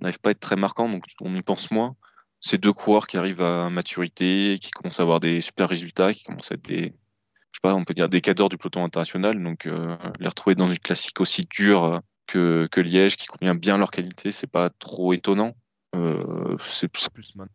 [0.00, 1.96] il n'arrive pas à être très marquant, donc on y pense moins.
[2.42, 6.24] C'est deux coureurs qui arrivent à maturité, qui commencent à avoir des super résultats, qui
[6.24, 9.42] commencent à être des, je sais pas, on peut dire des cadors du peloton international.
[9.42, 13.54] Donc euh, les retrouver dans une classique aussi dure euh, que, que Liège, qui convient
[13.54, 15.52] bien leur qualité, c'est pas trop étonnant.
[15.94, 17.46] Euh, c'est plus maintenant.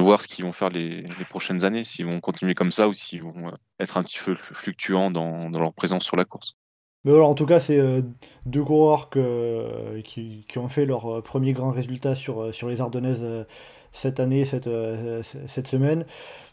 [0.00, 2.92] Voir ce qu'ils vont faire les, les prochaines années, s'ils vont continuer comme ça ou
[2.92, 6.54] s'ils vont être un petit peu fluctuants dans, dans leur présence sur la course.
[7.04, 8.02] Mais voilà, en tout cas, c'est euh,
[8.44, 13.22] deux coureurs que- qui, qui ont fait leur premier grand résultat sur, sur les Ardennaises
[13.22, 13.44] euh,
[13.94, 16.04] cette année, cette, euh, cette semaine.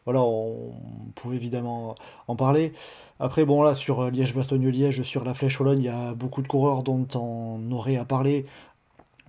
[0.06, 0.72] Voilà, on
[1.16, 1.96] pouvait évidemment
[2.28, 2.72] en parler.
[3.20, 6.48] Après, bon, là, sur euh, Liège-Bastogne-Liège, sur la Flèche Wallonne, il y a beaucoup de
[6.48, 8.46] coureurs dont on aurait à parler.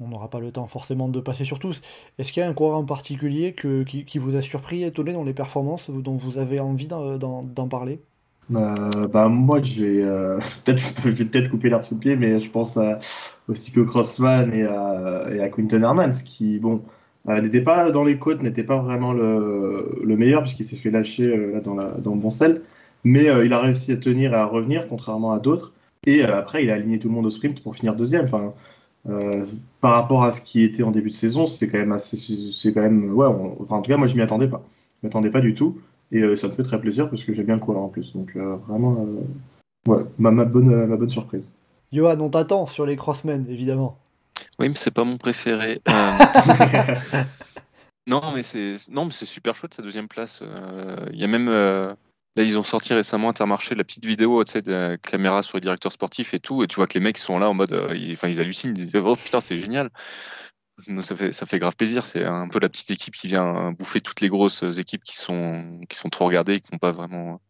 [0.01, 1.81] on n'aura pas le temps forcément de passer sur tous.
[2.19, 5.25] Est-ce qu'il y a un coureur en particulier que, qui, vous a surpris, étonné dans
[5.25, 8.01] les performances, dont vous avez envie d'en, d'en parler?
[8.55, 12.41] Euh, bah, moi, je vais euh, peut-être je vais peut-être couper l'herbe sous pied, mais
[12.41, 12.79] je pense
[13.49, 16.83] aussi que Crossman et à, et à Quinton Hermans, qui, bon,
[17.29, 20.91] euh, n'était pas dans les côtes, n'était pas vraiment le, le meilleur, puisqu'il s'est fait
[20.91, 22.63] lâcher euh, là, dans, dans le bon sel,
[23.05, 25.73] mais euh, il a réussi à tenir et à revenir, contrairement à d'autres.
[26.05, 28.25] Et après, il a aligné tout le monde au sprint pour finir deuxième.
[28.25, 28.53] Enfin,
[29.81, 32.17] par rapport à ce qui était en début de saison, c'est quand même assez,
[32.53, 33.27] c'est quand même, ouais,
[33.61, 34.63] enfin, en tout cas, moi, je m'y attendais pas.
[35.01, 35.79] Je m'y attendais pas du tout.
[36.11, 38.13] Et ça me fait très plaisir parce que j'aime bien le coureur en plus.
[38.15, 38.37] Donc
[38.69, 39.07] vraiment,
[39.87, 41.49] ouais, ma, bonne, ma bonne surprise.
[41.93, 43.97] Johan, on t'attend sur les crossmen, évidemment.
[44.59, 45.81] Oui, mais c'est pas mon préféré.
[48.05, 50.41] Euh, non, mais c'est non, mais c'est super chouette sa deuxième place.
[50.43, 51.95] Euh, Il y a même euh,
[52.35, 55.57] là, ils ont sorti récemment Intermarché la petite vidéo, tu sais, de la caméra sur
[55.57, 57.71] les directeurs sportifs et tout, et tu vois que les mecs sont là en mode,
[57.95, 59.91] ils, enfin, ils hallucinent, ils disent oh putain, c'est génial.
[61.01, 62.07] Ça fait, ça fait grave plaisir.
[62.07, 65.81] C'est un peu la petite équipe qui vient bouffer toutes les grosses équipes qui sont,
[65.89, 67.41] qui sont trop regardées et qui n'ont pas vraiment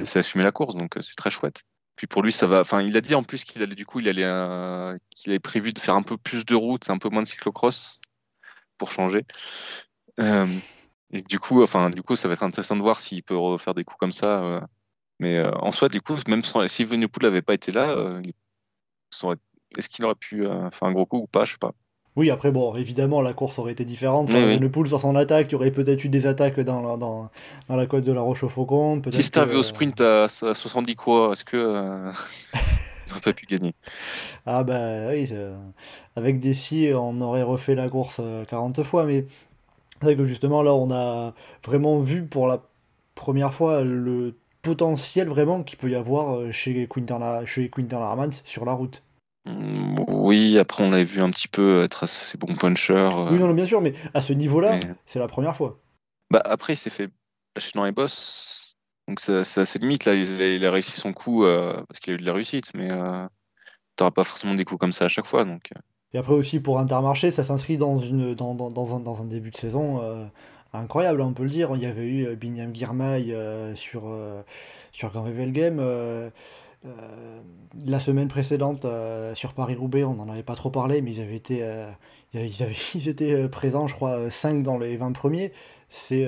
[0.00, 0.74] laissé assumer la course.
[0.74, 1.62] Donc c'est très chouette.
[2.00, 2.60] Puis pour lui, ça va.
[2.60, 5.38] Enfin, il a dit en plus qu'il allait du coup, il allait, euh, qu'il avait
[5.38, 8.00] prévu de faire un peu plus de route, un peu moins de cyclocross
[8.78, 9.26] pour changer.
[10.18, 10.46] Euh,
[11.10, 13.74] et du coup, enfin, du coup, ça va être intéressant de voir s'il peut refaire
[13.74, 14.42] des coups comme ça.
[14.42, 14.60] euh.
[15.18, 17.94] Mais en soi, du coup, même sans, si Venepool n'avait pas été là,
[19.76, 21.44] est-ce qu'il aurait pu faire un gros coup ou pas?
[21.44, 21.74] Je sais pas.
[22.16, 24.28] Oui, après, bon, évidemment, la course aurait été différente.
[24.28, 24.58] Oui, Sans oui.
[24.58, 27.30] le pool sur son attaque, il y aurait peut-être eu des attaques dans la, dans,
[27.68, 29.00] dans la côte de la Roche au Faucon.
[29.10, 32.12] Si c'était que- au sprint à, à 70 quoi, est-ce que euh,
[33.24, 33.74] pas pu gagner?
[34.46, 35.50] Ah bah oui, c'est-
[36.16, 39.26] avec des on aurait refait la course euh, 40 fois, mais
[40.00, 42.62] c'est vrai que justement là, on a vraiment vu pour la
[43.14, 48.30] première fois le potentiel vraiment qu'il peut y avoir euh, chez Quinten, La- chez Larmans
[48.44, 49.02] sur la route.
[49.46, 52.92] Mm, Oui, après on l'avait vu un petit peu être assez bon puncher.
[52.94, 55.78] euh, Oui, non, non, bien sûr, mais à ce niveau-là, mais- c'est la première fois.
[56.30, 57.10] Bah, après, il s'est fait
[57.56, 58.76] lâcher dans les boss.
[59.08, 60.04] Donc c'est assez limite.
[60.04, 62.32] Là, il a, il a réussi son coup euh, parce qu'il a eu de la
[62.32, 62.72] réussite.
[62.74, 63.26] Mais euh,
[63.96, 65.44] t'auras pas forcément des coups comme ça à chaque fois.
[65.44, 65.70] Donc.
[66.12, 69.24] Et après aussi pour Intermarché, ça s'inscrit dans, une, dans, dans, dans un, dans un
[69.24, 70.24] début de saison euh,
[70.72, 71.70] incroyable, on peut le dire.
[71.74, 74.42] Il y avait eu Binyam Girmay euh, sur, euh,
[74.92, 75.78] sur Grand Revel Game.
[75.80, 76.30] euh,
[76.86, 77.40] euh,
[77.86, 81.36] la semaine précédente euh, sur Paris-Roubaix, on n'en avait pas trop parlé, mais ils avaient
[81.36, 81.90] été, euh,
[82.34, 85.52] ils étaient présents, je crois, 5 dans les 20 premiers.
[85.88, 86.26] C'est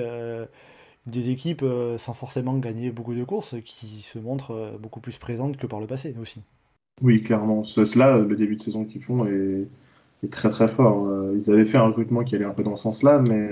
[1.05, 1.65] des équipes
[1.97, 5.87] sans forcément gagner beaucoup de courses qui se montrent beaucoup plus présentes que par le
[5.87, 6.41] passé aussi.
[7.01, 7.63] Oui, clairement.
[7.63, 9.67] Cela, le début de saison qu'ils font est,
[10.29, 11.07] très très fort.
[11.35, 13.51] Ils avaient fait un recrutement qui allait un peu dans ce sens-là, mais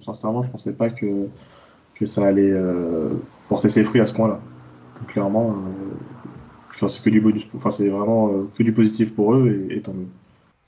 [0.00, 1.28] sincèrement, je pensais pas que,
[1.94, 2.52] que ça allait
[3.48, 4.40] porter ses fruits à ce point-là.
[5.06, 5.54] Clairement,
[6.72, 7.46] je pense que c'est que du bonus.
[7.54, 10.08] Enfin, c'est vraiment euh, que du positif pour eux et, et tant mieux.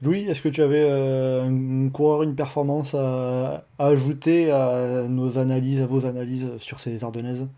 [0.02, 5.38] Louis, est-ce que tu avais euh, un coureur, une performance à, à ajouter à nos
[5.38, 7.48] analyses, à vos analyses sur ces Ardennaises?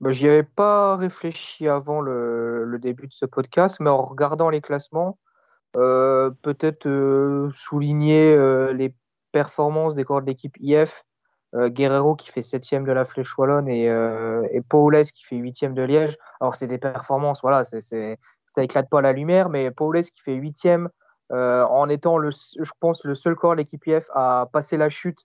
[0.00, 4.50] Bah, j'y avais pas réfléchi avant le, le début de ce podcast, mais en regardant
[4.50, 5.18] les classements,
[5.76, 8.94] euh, peut-être euh, souligner euh, les
[9.32, 11.04] performances des coureurs de l'équipe IF.
[11.56, 15.36] Euh, Guerrero qui fait septième de la Flèche Wallonne et, euh, et Paules qui fait
[15.36, 16.16] huitième de Liège.
[16.40, 20.20] Alors c'est des performances, voilà, c'est, c'est- ça éclate pas la lumière, mais Paules qui
[20.20, 20.88] fait huitième
[21.32, 24.90] euh, en étant, le, je pense, le seul corps de l'équipe IF à passer la
[24.90, 25.18] chute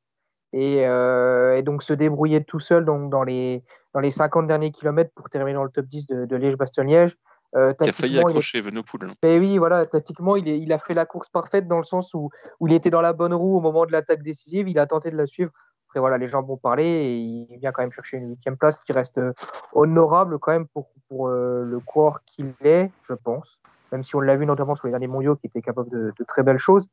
[0.54, 3.63] et, euh, et donc se débrouiller tout seul donc, dans, les,
[3.94, 7.15] dans les 50 derniers kilomètres pour terminer dans le top 10 de, de Liège-Bastogne-Liège.
[7.56, 9.06] Euh, qui a failli accrocher Venepool.
[9.10, 9.13] hein.
[9.24, 12.13] mais oui, voilà, tactiquement, il, est- il a fait la course parfaite dans le sens
[12.13, 14.70] où, où il était dans la bonne roue au moment de l'attaque décisive.
[14.70, 15.52] Il a tenté de la suivre.
[15.89, 18.78] Après, voilà, les gens vont parler et il vient quand même chercher une huitième place
[18.78, 19.34] qui reste euh,
[19.73, 23.60] honorable quand même pour, pour euh, le corps qu'il est, je pense.
[23.91, 26.23] Même si on l'a vu notamment sur les derniers mondiaux qui était capable de, de
[26.25, 26.88] très belles choses.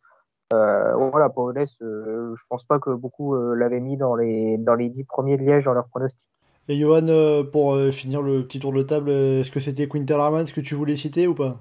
[0.53, 4.75] Euh, voilà, Paules, euh, je pense pas que beaucoup euh, l'avaient mis dans les, dans
[4.75, 6.29] les dix premiers de Liège dans leur pronostic.
[6.69, 10.61] Et Johan, pour finir le petit tour de table, est-ce que c'était Quinter Larmans que
[10.61, 11.61] tu voulais citer ou pas?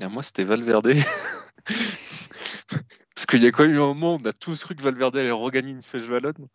[0.00, 0.92] Et moi, c'était Valverde.
[3.16, 4.82] Parce qu'il y a quand même eu un moment où on a tous cru que
[4.82, 6.46] Valverde allait regagner une Flèche Wallonne.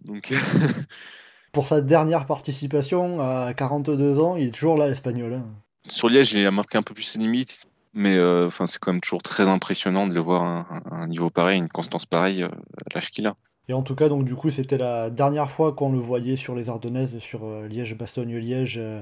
[0.00, 0.32] Donc,
[1.52, 5.34] Pour sa dernière participation à 42 ans, il est toujours là, l'Espagnol.
[5.34, 5.46] hein.
[5.88, 7.66] sur Liège, il a marqué un peu plus ses limites.
[7.92, 10.94] Mais euh, enfin, c'est quand même toujours très impressionnant de le voir à un, à
[11.02, 13.34] un niveau pareil, une constance pareille, euh, à l'âge qu'il a.
[13.70, 16.56] Et en tout cas, donc du coup, c'était la dernière fois qu'on le voyait sur
[16.56, 19.00] les Ardennaises, sur euh, Liège-Bastogne-Liège, euh,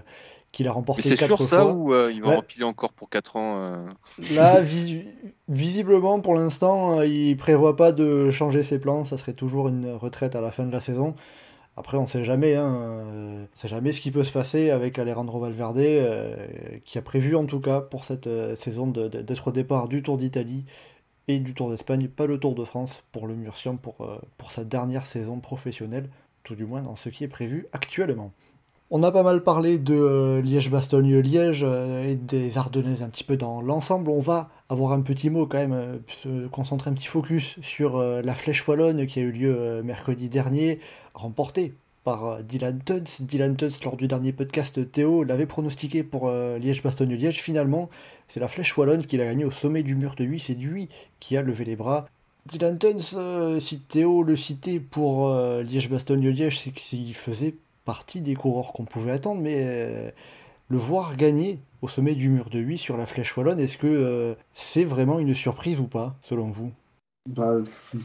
[0.52, 2.36] qu'il a Mais remporté c'est quatre sûr ça ou euh, il va Ouais.
[2.36, 3.86] empiler encore pour 4 ans
[4.34, 4.60] Là,
[5.48, 9.04] visiblement, pour l'instant, il prévoit pas de changer ses plans.
[9.04, 11.14] Ça serait toujours une retraite à la fin de la saison.
[11.76, 12.56] Après, on sait jamais.
[12.56, 16.34] Hein, euh, on sait jamais ce qui peut se passer avec Alejandro Valverde, euh,
[16.84, 20.18] qui a prévu en tout cas pour cette euh, saison d'être au départ du Tour
[20.18, 20.64] d'Italie
[21.28, 23.96] Et du Tour d'Espagne, pas le Tour de France pour le Murcian pour,
[24.38, 26.08] pour sa dernière saison professionnelle,
[26.42, 28.32] tout du moins dans ce qui est prévu actuellement.
[28.90, 34.08] On a pas mal parlé de Liège-Bastogne-Liège et des Ardennaises un petit peu dans l'ensemble.
[34.08, 38.34] On va avoir un petit mot quand même, se concentrer un petit focus sur la
[38.34, 40.80] Flèche Wallonne qui a eu lieu mercredi dernier,
[41.12, 41.74] remportée
[42.08, 43.20] euh, Dylan Tuds.
[43.22, 47.40] Dylan Tuds, lors du dernier podcast, Théo l'avait pronostiqué pour euh, Liège-Bastogne-Liège.
[47.40, 47.88] Finalement,
[48.28, 50.38] c'est la flèche wallonne qui l'a gagné au sommet du mur de 8.
[50.38, 50.88] C'est lui
[51.20, 52.08] qui a levé les bras.
[52.46, 58.72] Dylan Tuns, euh, si Théo le citait pour Liège-Bastogne-Liège, c'est qu'il faisait partie des coureurs
[58.72, 60.12] qu'on pouvait attendre, mais
[60.68, 64.36] le voir gagner au sommet du mur de 8 sur la flèche wallonne, est-ce que
[64.54, 66.72] c'est vraiment une surprise ou pas, selon vous?
[67.28, 67.58] Bah,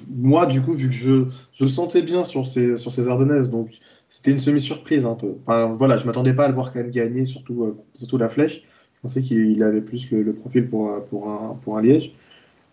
[0.10, 3.50] moi, du coup, vu que je, je le sentais bien sur ces, sur ces Ardennaises,
[3.50, 3.70] donc
[4.13, 5.38] c'était une semi-surprise un peu.
[5.41, 8.30] Enfin, voilà, je m'attendais pas à le voir quand même gagner, surtout, euh, surtout la
[8.30, 8.62] flèche.
[8.62, 12.13] Je pensais qu'il avait plus le, profil pour, euh, pour, un, pour un Liège.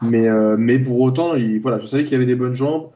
[0.03, 2.91] Mais, euh, mais pour autant, il, voilà, je savais qu'il avait des bonnes jambes.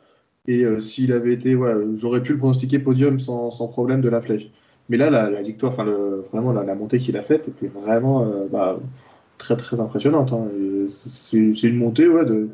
[0.46, 4.20] Et s'il avait été, ouais, j'aurais pu le pronostiquer podium sans, sans, problème de la
[4.20, 4.50] flèche.
[4.90, 7.68] Mais là, la, la victoire, enfin, le, vraiment, la, la montée qu'il a faite était
[7.68, 8.78] vraiment bah,
[9.38, 10.34] très, très impressionnante.
[10.34, 10.48] Hein.
[10.88, 12.50] C'est une montée, ouais, de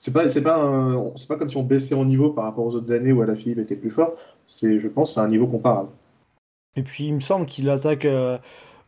[0.00, 3.12] c'est pas pas pas comme si on baissait en niveau par rapport aux autres années
[3.12, 4.16] où Alaphilippe était plus fort.
[4.48, 5.90] C'est je pense c'est un niveau comparable.
[6.74, 8.38] Et puis il me semble qu'il attaque euh,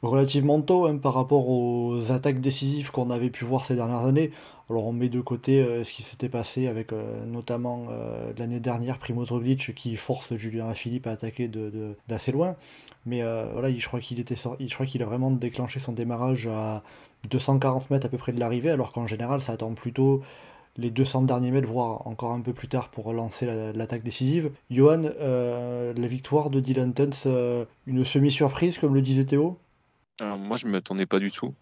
[0.03, 4.33] relativement tôt hein, par rapport aux attaques décisives qu'on avait pu voir ces dernières années.
[4.71, 7.89] Alors on met de côté euh, ce qui s'était passé avec euh, notamment
[8.39, 11.51] l'année dernière Primo Roglic qui force Julien Philippe à attaquer
[12.09, 12.57] d'assez loin.
[13.07, 16.83] Mais voilà, je crois qu'il a vraiment déclenché son démarrage à
[17.29, 20.23] 240 mètres à peu près de l'arrivée, alors qu'en général ça attend plutôt
[20.77, 24.51] les 200 derniers mètres, voire encore un peu plus tard pour lancer l'attaque décisive.
[24.71, 29.59] Johan, euh, la victoire de Dylan Tuns, euh, une semi-surprise comme le disait Théo?
[30.21, 31.55] Moi je ne m'attendais pas du tout.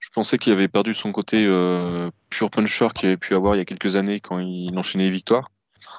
[0.00, 3.58] Je pensais qu'il avait perdu son côté euh, pure puncher qu'il avait pu avoir il
[3.58, 5.50] y a quelques années quand il enchaînait les victoires.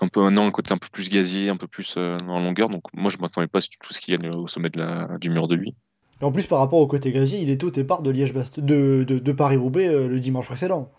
[0.01, 2.69] Un peu maintenant, le côté un peu plus gazier, un peu plus en longueur.
[2.69, 5.17] Donc moi je ne m'attendais pas du tout ce qu'il gagne au sommet de la,
[5.17, 5.75] du mur de lui.
[6.21, 9.03] Et en plus, par rapport au côté gazier, il était au départ de, Liège de,
[9.03, 10.91] de, de Paris-Roubaix le dimanche précédent.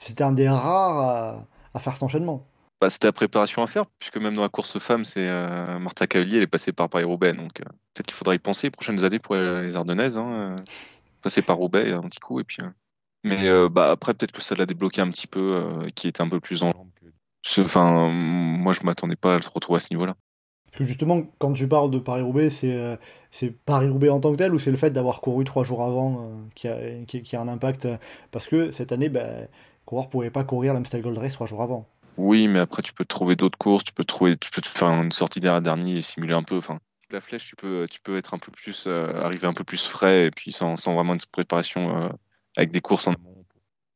[0.00, 2.46] C'était un des rares à, faire cet enchaînement.
[2.80, 6.06] Bah, c'était la préparation à faire, puisque même dans la course femme, c'est euh, Martha
[6.06, 9.04] Cavalli, elle est passée par Paris-Roubaix, donc euh, peut-être qu'il faudra y penser les prochaines
[9.04, 10.56] années pour les Ardennaises, hein, euh,
[11.20, 12.58] passer par Roubaix un petit coup, et puis.
[13.24, 16.40] Mais bah, après, peut-être que ça l'a débloqué un petit peu, qui était un peu
[16.40, 16.70] plus en.
[17.58, 20.16] Enfin, moi, je m'attendais pas à le retrouver à ce niveau-là.
[20.64, 24.58] Parce que justement, quand tu parles de Paris-Roubaix, c'est Paris-Roubaix en tant que tel ou
[24.58, 27.86] c'est le fait d'avoir couru trois jours avant qui, a, qui, a, un impact?
[28.30, 29.26] Parce que cette année, bah,
[29.90, 31.84] coureur pouvait pas courir l'Amstel Gold Race trois jours avant.
[32.16, 35.10] Oui, mais après tu peux trouver d'autres courses, tu peux trouver, tu peux faire une
[35.10, 36.56] sortie derrière dernier et simuler un peu.
[36.58, 36.78] Enfin,
[37.10, 39.84] la flèche, tu peux, tu peux être un peu plus, euh, arriver un peu plus
[39.84, 42.08] frais et puis sans, sans vraiment une préparation euh,
[42.56, 43.14] avec des courses en,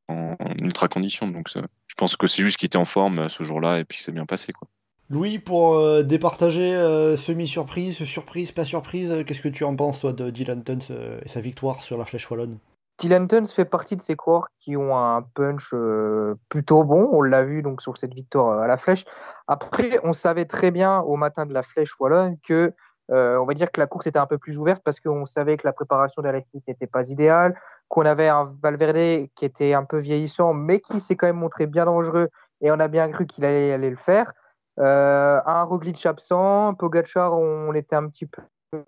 [0.08, 1.28] en, ultra conditions.
[1.28, 4.02] Donc, je pense que c'est juste qu'il était en forme euh, ce jour-là et puis
[4.02, 4.66] c'est bien passé quoi.
[5.10, 6.72] Louis, pour départager
[7.18, 11.42] semi-surprise, surprise, pas surprise, qu'est-ce que tu en penses toi de Dylan Tuns et sa
[11.42, 12.58] victoire sur la flèche wallonne?
[12.98, 17.08] Dylan fait partie de ces coureurs qui ont un punch euh, plutôt bon.
[17.12, 19.04] On l'a vu donc sur cette victoire euh, à la flèche.
[19.48, 22.72] Après, on savait très bien au matin de la flèche wallonne que
[23.10, 25.56] euh, on va dire que la course était un peu plus ouverte parce qu'on savait
[25.56, 29.98] que la préparation d'Alexis n'était pas idéale, qu'on avait un Valverde qui était un peu
[29.98, 32.30] vieillissant, mais qui s'est quand même montré bien dangereux
[32.62, 34.32] et on a bien cru qu'il allait, le faire.
[34.78, 38.40] un Roglic absent, Pogachar, on était un petit peu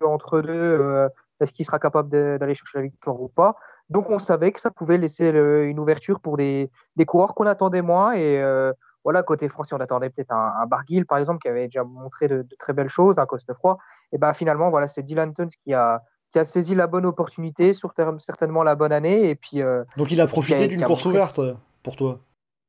[0.03, 1.11] entre deux.
[1.41, 3.57] Est-ce qu'il sera capable d'aller chercher la victoire ou pas
[3.89, 6.71] donc on savait que ça pouvait laisser une ouverture pour des,
[7.07, 8.13] coureurs qu'on attendait moins.
[8.15, 8.73] Et euh,
[9.05, 12.27] voilà, côté français, on attendait peut-être un, un, Barguil, par exemple, qui avait déjà montré
[12.27, 13.79] de, très belles choses, un Costefroy.
[14.13, 17.75] Et ben finalement, voilà, c'est Dylan Tuns qui a, qui a saisi la bonne opportunité,
[17.75, 19.31] sur certainement la bonne année.
[19.31, 21.41] Et puis, euh, Donc il a profité d'une course ouverte
[21.83, 22.19] pour toi?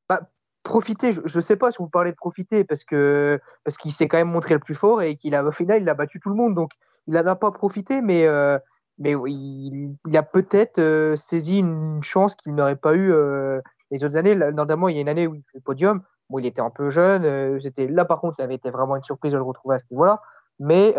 [0.07, 0.21] Bah,
[0.63, 4.09] Profiter, je ne sais pas si vous parlez de profiter, parce que parce qu'il s'est
[4.09, 6.27] quand même montré le plus fort et qu'il a au final, il a battu tout
[6.27, 6.55] le monde.
[6.55, 6.71] Donc
[7.07, 8.27] il n'en a pas profité, mais.
[8.27, 8.57] Euh,
[8.99, 14.15] mais il, a peut-être euh, saisi une chance qu'il n'aurait pas eu euh, les autres
[14.15, 14.33] années.
[14.33, 16.01] Notamment, il y a une année où il fait le podium.
[16.31, 17.61] Bon, il était un peu jeune.
[17.61, 19.85] C'était là, par contre, ça avait été vraiment une surprise de le retrouver à ce
[19.91, 20.19] niveau-là.
[20.59, 20.95] Mais,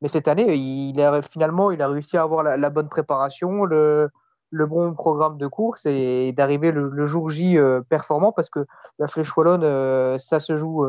[0.00, 4.08] mais cette année, il a, finalement, il a réussi à avoir la, bonne préparation, le,
[4.48, 7.58] le, bon programme de course et, d'arriver le, jour J
[7.90, 8.64] performant parce que
[8.98, 10.86] la flèche wallonne, ça se joue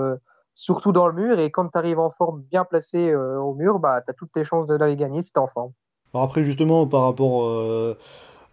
[0.62, 1.40] surtout dans le mur.
[1.40, 4.46] Et quand tu arrives en forme bien placé au mur, bah, tu as toutes tes
[4.46, 5.72] chances d'aller gagner si tu en forme.
[6.14, 7.98] Alors après, justement, par rapport euh,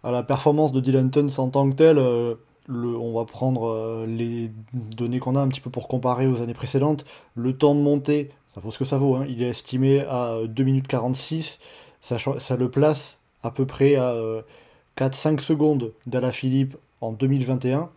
[0.03, 2.35] à la performance de Dylan Tuns en tant que tel, euh,
[2.67, 6.41] le, on va prendre euh, les données qu'on a un petit peu pour comparer aux
[6.41, 7.05] années précédentes.
[7.35, 10.37] Le temps de montée, ça vaut ce que ça vaut, hein, il est estimé à
[10.47, 11.59] 2 minutes 46,
[12.01, 14.15] ça, ça le place à peu près à
[14.97, 17.89] 4-5 secondes d'Ala Philippe en 2021.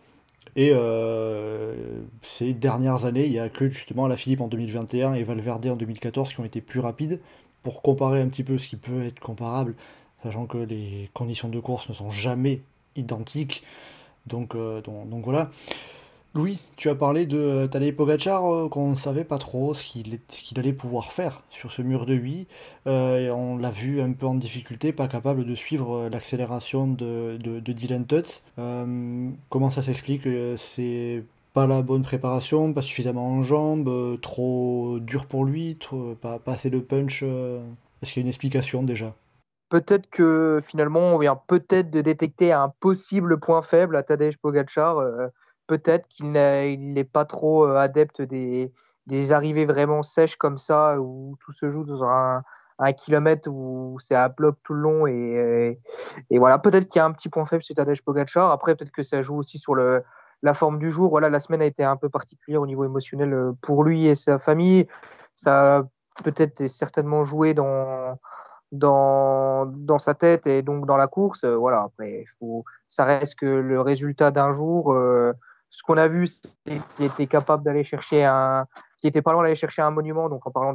[0.55, 1.73] Et euh,
[2.21, 5.75] ces dernières années, il n'y a que justement la Philippe en 2021 et Valverde en
[5.75, 7.19] 2014 qui ont été plus rapides.
[7.63, 9.75] Pour comparer un petit peu ce qui peut être comparable,
[10.21, 12.61] sachant que les conditions de course ne sont jamais
[12.97, 13.63] identiques.
[14.27, 15.49] Donc, euh, donc, donc voilà.
[16.35, 19.83] Louis, tu as parlé de euh, Tadej Pogacar, euh, qu'on ne savait pas trop ce
[19.83, 22.47] qu'il allait pouvoir faire sur ce mur de 8.
[22.87, 28.05] Euh, on l'a vu un peu en difficulté, pas capable de suivre l'accélération de, Dylan.
[28.57, 30.27] Euh, comment ça s'explique?
[30.57, 31.23] C'est
[31.53, 35.77] pas la bonne préparation, pas suffisamment en jambes, trop dur pour lui,
[36.19, 37.21] pas, assez de punch.
[37.21, 39.13] Est-ce qu'il y a une explication déjà?
[39.69, 44.97] Peut-être que finalement, on vient peut-être de détecter un possible point faible à Tadej Pogacar.
[45.67, 48.71] Peut-être qu'il n'est pas trop euh, adepte des,
[49.31, 52.43] arrivées vraiment sèches comme ça, où tout se joue dans un,
[52.97, 55.07] kilomètre où c'est à bloc tout le long.
[55.07, 55.79] Et,
[56.37, 58.51] voilà, peut-être qu'il y a un petit point faible chez Tadej Pogacar.
[58.51, 61.09] Après, peut-être que ça joue aussi sur la forme du jour.
[61.09, 64.15] Voilà, la semaine a été un peu particulière au niveau émotionnel euh, pour lui et
[64.15, 64.87] sa famille.
[65.35, 65.83] Ça a
[66.23, 68.19] peut-être certainement joué dans
[69.99, 71.45] sa tête et donc dans la course.
[71.45, 72.25] Euh, voilà, après,
[72.87, 74.93] ça reste que le résultat d'un jour.
[75.73, 78.67] Ce qu'on a vu, c'est qu'il était capable d'aller chercher un.
[78.99, 80.73] qui était pas loin d'aller chercher un monument, donc en parlant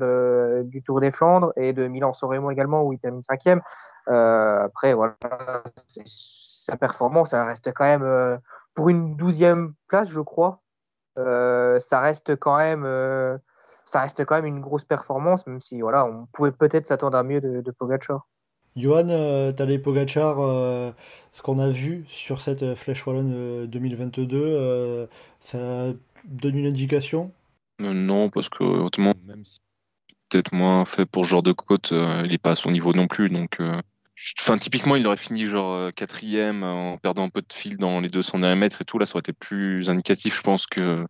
[0.64, 3.62] du Tour des Flandres et de Milan-San également, où il termine cinquième.
[4.08, 5.14] Euh, après, voilà,
[6.04, 8.36] sa performance, elle reste quand même euh,
[8.74, 10.60] pour une douzième place, je crois.
[11.16, 12.84] Euh, ça reste quand même.
[13.84, 17.22] ça reste quand même une grosse performance, même si voilà, on pouvait peut-être s'attendre à
[17.22, 18.26] mieux de, de Pogacar.
[18.78, 20.92] Johan, euh, Tadej Pogacar, euh,
[21.32, 25.06] ce qu'on a vu sur cette Flèche Wallonne euh, 2022, euh,
[25.40, 25.92] ça
[26.24, 27.32] donne une indication?
[27.80, 29.58] Euh, non, parce que autrement, même si
[30.08, 32.70] c'est peut-être moins fait pour ce genre de côte, euh, il est pas à son
[32.70, 33.28] niveau non plus.
[33.28, 33.80] Donc, euh,
[34.40, 38.00] enfin, typiquement, il aurait fini genre quatrième euh, en perdant un peu de fil dans
[38.00, 38.98] les 200 derniers mètres et tout.
[38.98, 41.06] Là, ça aurait été plus indicatif, je pense, que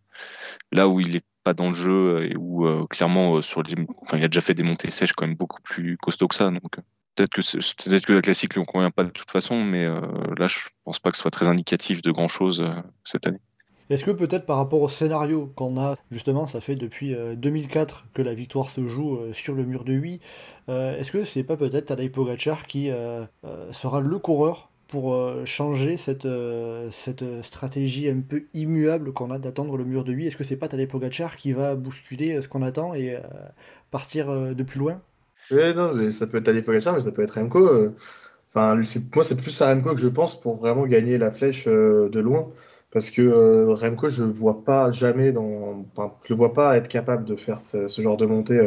[0.71, 3.75] là où il est pas dans le jeu et où euh, clairement, euh, sur les...
[4.01, 6.51] enfin, il a déjà fait des montées sèches quand même beaucoup plus costauds que ça.
[6.51, 6.81] Donc, euh,
[7.27, 9.99] peut-être que que la classique lui convient pas de toute façon, mais euh,
[10.37, 13.39] là, je pense pas que ce soit très indicatif de grand-chose euh, cette année.
[13.89, 18.05] Est-ce que peut-être par rapport au scénario qu'on a, justement, ça fait depuis euh, 2004
[18.13, 20.21] que la victoire se joue euh, sur le mur de 8,
[20.69, 25.13] euh, est-ce que c'est pas peut-être Tadej Pogacar qui euh, euh, sera le coureur pour
[25.13, 26.89] euh, changer cette, euh,
[27.41, 30.27] stratégie un peu immuable qu'on a d'attendre le mur de 8?
[30.27, 33.21] Est-ce que c'est pas Tadej Pogacar qui va bousculer euh, ce qu'on attend et euh,
[33.89, 35.01] partir euh, de plus loin?
[35.51, 37.59] Ouais, non, mais ça peut être Tadej Pogacar, mais ça peut être Remco.
[37.67, 37.95] euh.
[38.49, 38.75] Enfin,
[39.15, 42.19] moi, c'est plus à Remco que je pense pour vraiment gagner la flèche euh, de
[42.19, 42.51] loin.
[42.91, 45.85] Parce que euh, Remco, je le vois pas jamais dans.
[46.25, 48.59] Je le vois pas être capable de faire ce, genre de montée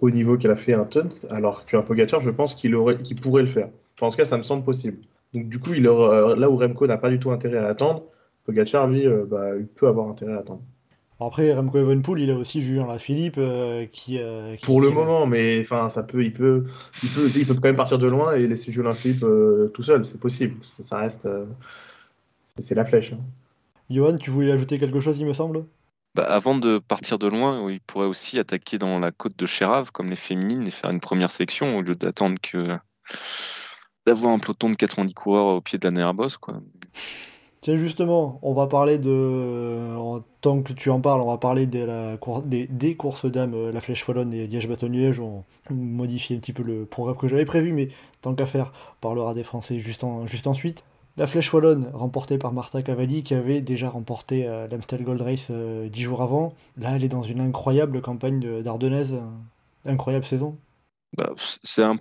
[0.00, 3.20] au niveau qu'elle a fait un Tunt, alors qu'un Pogacar, je pense qu'il aurait, qu'il
[3.20, 3.70] pourrait le faire.
[4.00, 4.98] En tout cas, ça me semble possible.
[5.34, 8.04] Donc, du coup, il aura- là où Remco n'a pas du tout intérêt à attendre,
[8.46, 10.62] Pogacar, lui, bah, il peut avoir intérêt à attendre.
[11.20, 14.94] Après, Remco Evenepoel, il a aussi Julien Lafilippe euh, qui, euh, qui- Pour le qui-
[14.94, 16.64] moment, mais enfin, ça peut, il peut,
[17.02, 19.82] il peut, il peut quand même partir de loin et laisser Julien Philippe euh, tout
[19.82, 20.06] seul.
[20.06, 20.64] C'est possible.
[20.64, 21.44] Ça, ça reste, euh,
[22.58, 23.12] c'est la flèche.
[23.12, 23.18] hein.
[23.90, 25.64] Johan, tu voulais ajouter quelque chose, il me semble?
[26.14, 29.90] Bah, avant de partir de loin, il pourrait aussi attaquer dans la côte de Chérave,
[29.92, 32.78] comme les féminines, et faire une première sélection au lieu d'attendre que
[34.06, 36.60] d'avoir un peloton de 90 coureurs au pied de la bosse, quoi.
[37.62, 39.94] Tiens, justement, on va parler de.
[39.98, 43.70] en tant que tu en parles, on va parler de la des, courses dames, euh,
[43.70, 45.20] la Flèche Wallonne et Liège-Bastogne-Liège.
[45.20, 47.88] On modifie un petit peu le programme que j'avais prévu, mais
[48.22, 50.84] tant qu'à faire, on parlera des Français juste, juste ensuite.
[51.18, 55.48] La Flèche Wallonne, remportée par Marta Cavalli, qui avait déjà remporté euh, l'Amstel Gold Race
[55.50, 56.54] euh, dix jours avant.
[56.78, 59.16] Là, elle est dans une incroyable campagne de- d'Ardennaise,
[59.84, 60.56] incroyable saison.
[61.16, 61.30] Bah,
[61.64, 61.98] c'est un-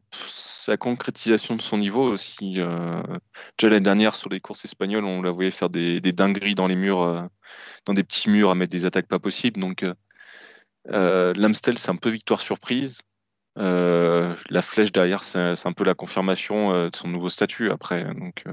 [0.67, 2.55] la concrétisation de son niveau aussi.
[2.59, 3.01] euh,
[3.57, 6.67] déjà l'année dernière, sur les courses espagnoles, on la voyait faire des, des dingueries dans
[6.67, 7.23] les murs, euh,
[7.87, 9.59] dans des petits murs, à mettre des attaques pas possibles.
[9.59, 9.95] Donc, euh,
[10.91, 12.99] euh, l'Amstel, c'est un peu victoire surprise.
[13.57, 18.05] Euh, la flèche derrière, c'est un peu la confirmation de son nouveau statut après.
[18.15, 18.43] Donc,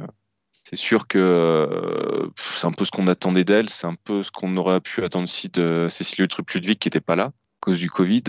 [0.53, 3.69] c'est sûr que c'est un peu ce qu'on attendait d'elle.
[3.71, 7.17] C'est un peu ce qu'on aurait pu attendre aussi de Cécilie Utrup-Ludwig qui n'était pas
[7.17, 8.25] là à cause du Covid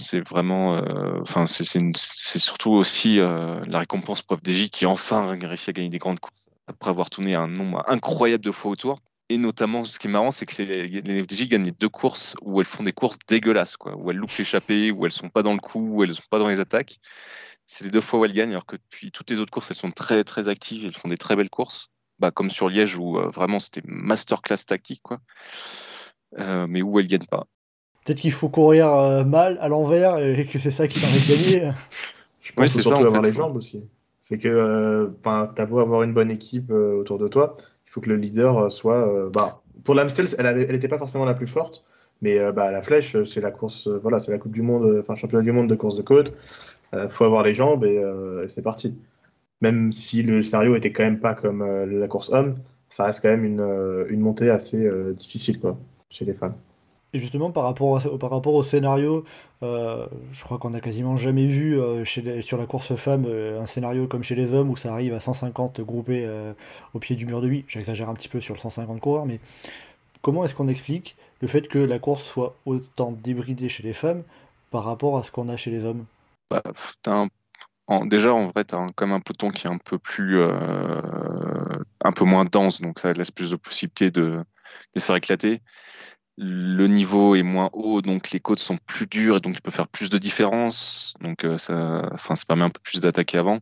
[0.00, 5.46] c'est vraiment, euh, enfin, c'est surtout aussi euh, la récompense pour FDJ qui enfin a
[5.46, 9.00] réussi à gagner des grandes courses après avoir tourné un nombre incroyable de fois autour.
[9.28, 12.60] Et notamment, ce qui est marrant, c'est que les, FDJ gagnent les deux courses où
[12.60, 15.58] elles font des courses dégueulasses, où elles loupent l'échappée, où elles sont pas dans le
[15.58, 16.98] coup, où elles sont pas dans les attaques.
[17.66, 19.76] C'est les deux fois où elles gagnent, alors que depuis toutes les autres courses, elles
[19.76, 21.88] sont très très actives, elles font des très belles courses.
[22.18, 25.18] Bah, comme sur Liège où euh, vraiment c'était masterclass tactique, quoi.
[26.38, 27.46] Mais où elles gagnent pas.
[28.04, 31.28] Peut-être qu'il faut courir euh, mal, à l'envers, et que c'est ça qui permet de
[31.28, 31.72] gagner.
[32.40, 33.30] Je Ouais, pense qu'il c'est faut ça, avoir fait.
[33.30, 33.84] les jambes aussi.
[34.20, 37.90] C'est que, euh, ben, t'as beau avoir une bonne équipe euh, autour de toi, il
[37.90, 39.30] faut que le leader soit.
[39.32, 41.84] bah, pour l'Amstel, elle n'était pas forcément la plus forte,
[42.22, 45.42] mais bah, la flèche, c'est la course, voilà, c'est la Coupe du Monde, enfin championnat
[45.44, 46.32] du monde de course de côte.
[46.92, 48.00] Il faut avoir les jambes et
[48.48, 48.96] c'est parti.
[49.60, 52.54] Même si le scénario était quand même pas comme la course homme,
[52.88, 55.76] ça reste quand même une, une montée assez difficile quoi,
[56.10, 56.54] chez les femmes.
[57.14, 59.24] Et justement, par rapport, par rapport au scénario,
[59.62, 63.60] euh, je crois qu'on n'a quasiment jamais vu euh, chez sur la course femme euh,
[63.60, 66.28] un scénario comme chez les hommes où ça arrive à 150 groupés
[66.94, 67.66] au pied du mur de 8.
[67.68, 69.40] J'exagère un petit peu sur le 150 coureurs, mais
[70.22, 74.22] comment est-ce qu'on explique le fait que la course soit autant débridée chez les femmes
[74.70, 76.06] par rapport à ce qu'on a chez les hommes?
[76.50, 76.62] Bah,
[78.06, 80.42] Déjà, en vrai, tu as même un peloton qui est un peu plus.
[80.42, 84.42] un peu moins dense, donc ça laisse plus de possibilités de,
[84.94, 85.60] de faire éclater
[86.38, 89.70] le niveau est moins haut, donc les côtes sont plus dures et donc tu peux
[89.70, 91.14] faire plus de différence.
[91.20, 93.60] Donc euh, ça, enfin, ça permet un peu plus d'attaquer avant.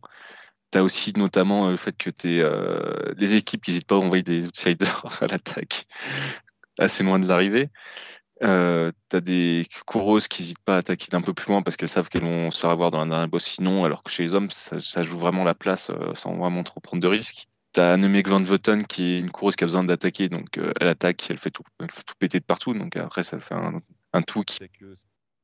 [0.71, 3.99] Tu as aussi notamment euh, le fait que es, euh, les équipes n'hésitent pas à
[3.99, 5.85] envoyer des outsiders à l'attaque
[6.79, 7.69] assez loin de l'arrivée.
[8.43, 12.09] Euh, des coureuses qui n'hésitent pas à attaquer d'un peu plus loin parce qu'elles savent
[12.09, 15.03] qu'elles vont se faire dans un dernier boss sinon, alors que chez les hommes, ça,
[15.03, 17.47] joue vraiment la place sans vraiment trop prendre de risques.
[17.73, 20.89] T'as Annemiek van Voten qui est une coureuse qui a besoin d'attaquer, donc euh, elle
[20.89, 24.21] attaque, elle fait, tout, elle fait tout péter de partout, donc après ça fait un,
[24.23, 24.59] tout qui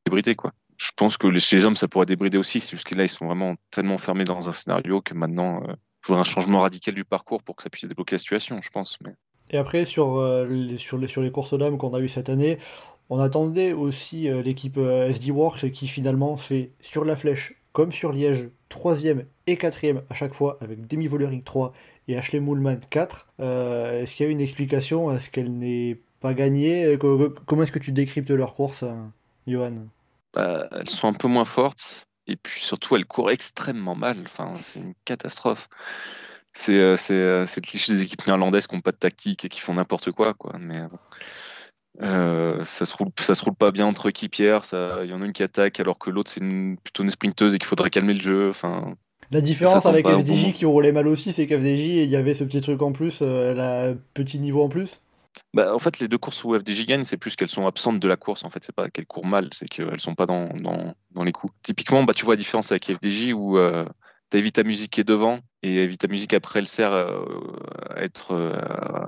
[0.06, 0.52] débridé quoi.
[0.76, 3.10] Je pense que chez les hommes ça pourrait débrider aussi, c'est juste que là ils
[3.10, 6.94] sont vraiment tellement fermés dans un scénario que maintenant il euh, faudrait un changement radical
[6.94, 8.98] du parcours pour que ça puisse débloquer la situation, je pense.
[9.06, 9.12] Mais...
[9.52, 12.28] Et après sur, euh, les, sur, les, sur les courses d'âme qu'on a eu cette
[12.28, 12.60] année,
[13.10, 18.50] on attendait aussi l'équipe SD Works qui finalement fait sur la flèche comme sur Liège,
[18.70, 21.74] troisième et quatrième à chaque fois avec Demi Vollering 3
[22.08, 23.28] et Ashley Moulman 4.
[23.40, 26.98] Euh, est-ce qu'il y a une explication à ce qu'elle n'ait pas gagné?
[27.00, 29.12] Comment est-ce que tu décryptes leur course, hein,
[29.46, 29.88] Johan?
[30.34, 34.26] Bah, Elles sont un peu moins fortes et puis surtout elles courent extrêmement mal.
[34.60, 35.70] C'est une catastrophe.
[36.54, 39.60] C'est euh, euh, le cliché des équipes néerlandaises qui n'ont pas de tactique et qui
[39.60, 40.58] font n'importe quoi, quoi.
[40.60, 40.82] Mais
[42.00, 44.64] ça se roule, ça se roule pas bien entre équipières.
[44.72, 46.42] Il y en a une qui attaque alors que l'autre c'est
[46.84, 48.52] plutôt une sprinteuse et qu'il faudrait calmer le jeu.
[49.32, 52.62] La différence avec FDJ qui roulait mal aussi, c'est qu'FDJ, il y avait ce petit
[52.62, 55.02] truc en plus, euh, elle a un petit niveau en plus.
[55.54, 58.08] Bah, en fait, les deux courses où FDJ gagne, c'est plus qu'elles sont absentes de
[58.08, 58.44] la course.
[58.44, 60.50] En fait, c'est pas qu'elles courent mal, c'est qu'elles sont pas dans,
[61.14, 61.54] dans, les coups.
[61.62, 63.86] Typiquement, bah, tu vois la différence avec FDJ où euh,
[64.32, 67.24] tu as Evita Music qui est devant et Evita Music après elle sert euh,
[67.90, 68.34] à, être,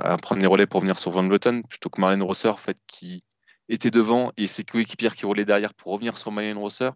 [0.01, 2.77] à prendre les relais pour venir sur Van Vleuten plutôt que Marlène Rosser en fait,
[2.87, 3.23] qui
[3.69, 6.89] était devant et ses coéquipières qui roulaient derrière pour revenir sur Marlène Rosser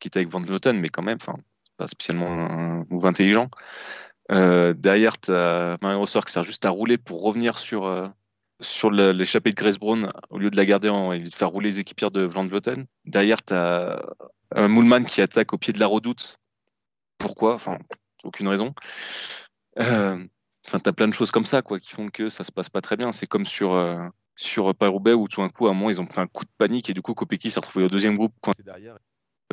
[0.00, 1.36] qui était avec Van Vleuten, mais quand même, enfin
[1.86, 3.48] spécialement un move intelligent.
[4.30, 8.08] Euh, derrière, tu as Rossor qui sert juste à rouler pour revenir sur, euh,
[8.60, 11.80] sur l'échappée de Grace Brown au lieu de la garder et de faire rouler les
[11.80, 12.86] équipières de Van Vleuten.
[13.04, 14.02] Derrière, tu as
[14.54, 16.38] un Moulman qui attaque au pied de la redoute.
[17.18, 17.54] Pourquoi?
[17.54, 17.78] Enfin,
[18.22, 18.74] aucune raison.
[19.78, 20.24] Euh,
[20.66, 22.70] enfin, tu as plein de choses comme ça quoi, qui font que ça se passe
[22.70, 23.12] pas très bien.
[23.12, 23.72] C'est comme sur,
[24.36, 26.50] sur Paris-Roubaix où tout d'un coup, à un moment, ils ont pris un coup de
[26.56, 28.96] panique et du coup, Kopecky s'est retrouvé au deuxième groupe coincé derrière.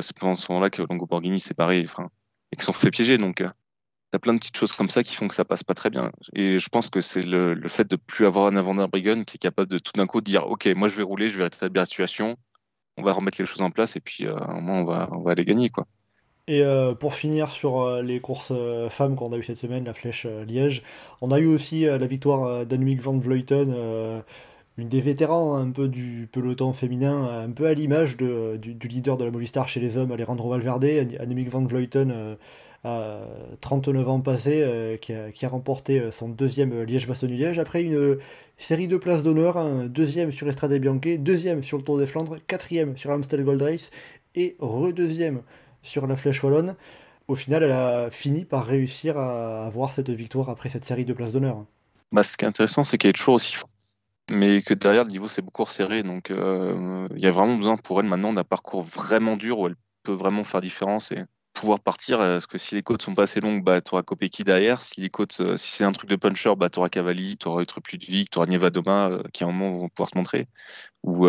[0.00, 1.84] C'est pendant ce moment-là que Longo Borghini s'est pareil.
[1.84, 2.10] Enfin,
[2.52, 3.18] et qui sont fait piéger.
[3.18, 5.64] Donc, euh, tu as plein de petites choses comme ça qui font que ça passe
[5.64, 6.10] pas très bien.
[6.34, 9.36] Et je pense que c'est le, le, fait de plus avoir un avant Briggon qui
[9.36, 11.82] est capable de tout d'un coup dire Ok, moi je vais rouler, je vais rétablir
[11.82, 12.36] la situation,
[12.96, 15.22] on va remettre les choses en place et puis euh, au moins on va, on
[15.22, 15.68] va aller gagner.
[15.68, 15.86] quoi.
[16.46, 18.54] Et euh, pour finir sur les courses
[18.88, 20.82] femmes qu'on a eu cette semaine, la flèche Liège,
[21.20, 24.22] on a eu aussi la victoire d'Annemiek van Vleuten,
[24.78, 29.24] une des vétérans un peu du peloton féminin, un peu à l'image du, leader de
[29.24, 30.84] la Movistar chez les hommes, Alejandro Valverde,
[31.18, 32.36] Annemiek van Vleuten
[32.84, 33.20] à
[33.60, 38.18] 39 ans passés, euh, qui, a, remporté euh, son deuxième Liège-Bastogne-Liège après une
[38.56, 42.38] série de places d'honneur, un deuxième sur Estrade Bianche, deuxième sur le Tour des Flandres,
[42.46, 43.90] quatrième sur Amstel Gold Race
[44.34, 45.42] et redeuxième
[45.82, 46.76] sur la Flèche Wallonne.
[47.26, 51.12] Au final, elle a fini par réussir à avoir cette victoire après cette série de
[51.12, 51.64] places d'honneur.
[52.12, 53.70] Bah, ce qui est intéressant, c'est qu'elle est toujours aussi forte
[54.30, 57.76] mais que derrière le niveau c'est beaucoup resserré donc euh, il y a vraiment besoin
[57.76, 61.24] pour elle maintenant d'un parcours vraiment dur où elle peut vraiment faire différence et
[61.58, 62.20] pouvoir partir.
[62.20, 64.82] Euh, parce que si les côtes sont pas assez longues, bah, tu auras Kopecky derrière.
[64.82, 67.48] Si les côtes, euh, si c'est un truc de puncher, bah, tu auras Cavalli, tu
[67.48, 70.16] auras plus de Vic, tu auras Nevadoma euh, qui à un moment vont pouvoir se
[70.16, 70.48] montrer.
[71.04, 71.26] Ou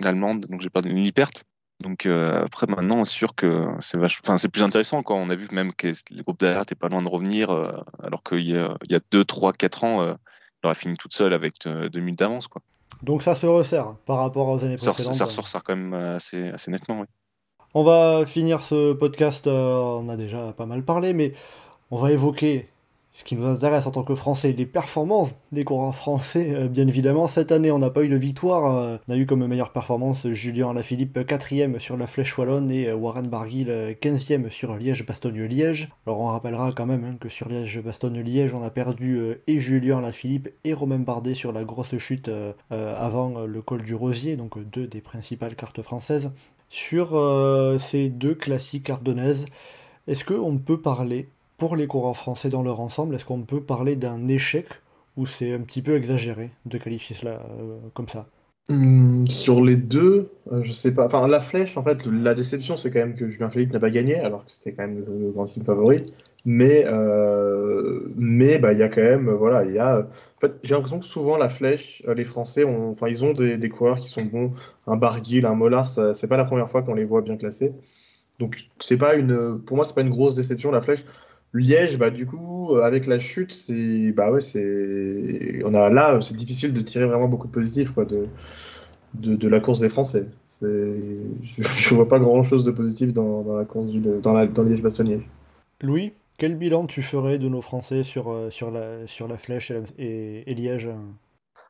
[0.00, 1.44] l'allemande, donc j'ai donné une perte.
[1.80, 5.48] Donc après maintenant, c'est sûr que c'est enfin, c'est plus intéressant quand on a vu
[5.52, 7.50] même que les groupes derrière n'étaient pas loin de revenir,
[8.02, 10.16] alors qu'il y y a 2, 3, 4 ans,
[10.66, 12.46] aurait fini toute seule avec 2 minutes d'avance.
[12.46, 12.62] quoi.
[13.02, 15.14] Donc ça se resserre par rapport aux années précédentes.
[15.14, 17.06] Ça, ressort quand même assez, assez nettement, oui.
[17.74, 21.32] On va finir ce podcast, euh, on a déjà pas mal parlé, mais
[21.90, 22.68] on va évoquer
[23.12, 26.88] ce qui nous intéresse en tant que Français, les performances des coureurs français, euh, bien
[26.88, 27.28] évidemment.
[27.28, 28.74] Cette année, on n'a pas eu de victoire.
[28.74, 32.88] Euh, on a eu comme meilleure performance Julien Alaphilippe 4ème sur la Flèche Wallonne et
[32.88, 33.66] euh, Warren Barguil
[34.00, 35.90] 15ème sur Liège-Bastogne-Liège.
[36.06, 40.48] Alors on rappellera quand même hein, que sur Liège-Bastogne-Liège, on a perdu et Julien Alaphilippe
[40.64, 42.30] et Romain Bardet sur la grosse chute
[42.70, 46.30] avant le col du Rosier, donc deux des principales cartes françaises.
[46.68, 47.10] Sur
[47.78, 49.46] ces deux classiques ardennaises,
[50.06, 51.28] est-ce qu'on peut parler
[51.62, 54.66] pour les coureurs français dans leur ensemble, est-ce qu'on peut parler d'un échec
[55.16, 58.26] ou c'est un petit peu exagéré de qualifier cela euh, comme ça?
[58.68, 61.06] Hmm, Sur les deux, euh, je sais pas.
[61.06, 63.90] Enfin, la flèche, en fait, la déception, c'est quand même que Julien Philippe n'a pas
[63.90, 66.02] gagné, alors que c'était quand même le grand team favori.
[66.44, 70.02] Mais euh, mais bah il y a quand même voilà il y en
[70.40, 73.68] fait, j'ai l'impression que souvent la flèche les Français ont enfin ils ont des, des
[73.68, 74.52] coureurs qui sont bons
[74.88, 77.72] un Barguil un Mollard c'est pas la première fois qu'on les voit bien classés
[78.40, 81.04] donc c'est pas une pour moi c'est pas une grosse déception la flèche
[81.54, 86.20] Liège, bah du coup, euh, avec la chute, c'est bah ouais, c'est on a là,
[86.20, 88.24] c'est difficile de tirer vraiment beaucoup de positifs quoi, de,
[89.14, 90.26] de, la course des Français.
[90.60, 90.96] Je,
[91.58, 94.62] je vois pas grand chose de positif dans, dans la course du, dans, la, dans
[94.62, 95.22] Liège-Bastogne.
[95.82, 99.72] Louis, quel bilan tu ferais de nos Français sur, euh, sur, la, sur la flèche
[99.98, 100.90] et, et Liège?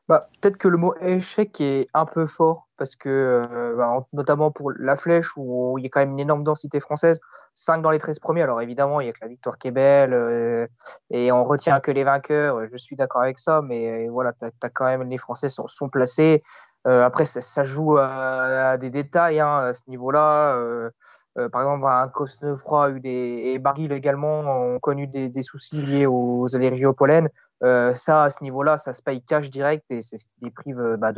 [0.08, 4.50] Bah, Peut-être que le mot échec est un peu fort, parce que, euh, bah, notamment
[4.50, 7.20] pour la flèche, où il y a quand même une énorme densité française,
[7.54, 8.42] 5 dans les 13 premiers.
[8.42, 10.66] Alors évidemment, il y a que la victoire qui est belle euh,
[11.10, 12.60] et on retient que les vainqueurs.
[12.70, 15.68] Je suis d'accord avec ça, mais euh, voilà, tu as, quand même les Français sont,
[15.68, 16.42] sont placés.
[16.86, 20.58] Euh, après, ça, joue à, des détails hein, à ce niveau-là.
[21.52, 26.54] par exemple, un Cosnefroy eu et Baril également ont connu des, des, soucis liés aux
[26.54, 27.28] allergies au pollen.
[27.62, 30.96] ça, à ce niveau-là, ça se paye cash direct et c'est ce qui les prive
[30.98, 31.12] bah,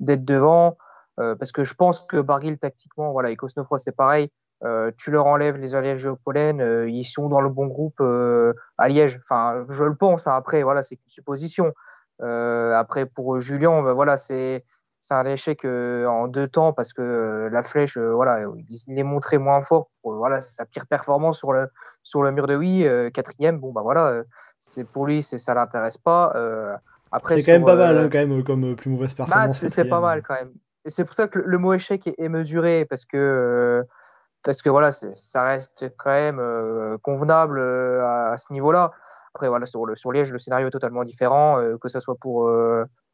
[0.00, 0.76] d'être devant.
[1.16, 4.28] parce que je pense que Baril, tactiquement, voilà, et Cosnefroy, c'est pareil.
[4.64, 8.00] Euh, tu leur enlèves les allergies au pollen, euh, ils sont dans le bon groupe
[8.00, 9.20] euh, à Liège.
[9.22, 10.26] Enfin, je le pense.
[10.26, 10.32] Hein.
[10.34, 11.74] Après, voilà, c'est une supposition.
[12.20, 14.64] après, pour Julien, ben, voilà, c'est
[15.10, 18.46] un échec en deux temps parce que la flèche, voilà,
[18.88, 19.90] il est montré moins fort.
[20.02, 21.68] voilà, sa pire performance sur le
[22.02, 23.58] sur le mur de oui, quatrième.
[23.58, 24.22] Bon, bah voilà,
[24.58, 26.32] c'est pour lui, c'est ça l'intéresse pas.
[27.12, 29.66] après, c'est quand même pas mal, hein, quand même, comme plus mauvaise bah, performance.
[29.68, 30.52] c'est pas mal quand même.
[30.86, 33.84] C'est pour ça que le, mot échec est, est mesuré parce que
[34.46, 38.92] parce que voilà, ça reste quand même euh, convenable euh, à, ce niveau-là.
[39.34, 42.14] Après, voilà, sur, le, sur Liège, le scénario est totalement différent, euh, que ce soit
[42.14, 42.48] pour,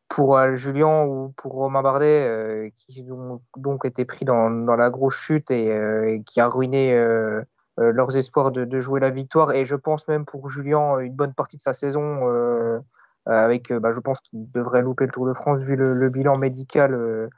[0.09, 5.14] pour Julien ou pour Romain Bardet, qui ont donc été pris dans, dans la grosse
[5.14, 6.95] chute et, qui a ruiné
[7.78, 9.53] leurs espoirs de, de, jouer la victoire.
[9.53, 12.28] Et je pense même pour Julien, une bonne partie de sa saison,
[13.26, 17.28] avec, bah, je pense qu'il devrait louper le Tour de France vu le, bilan médical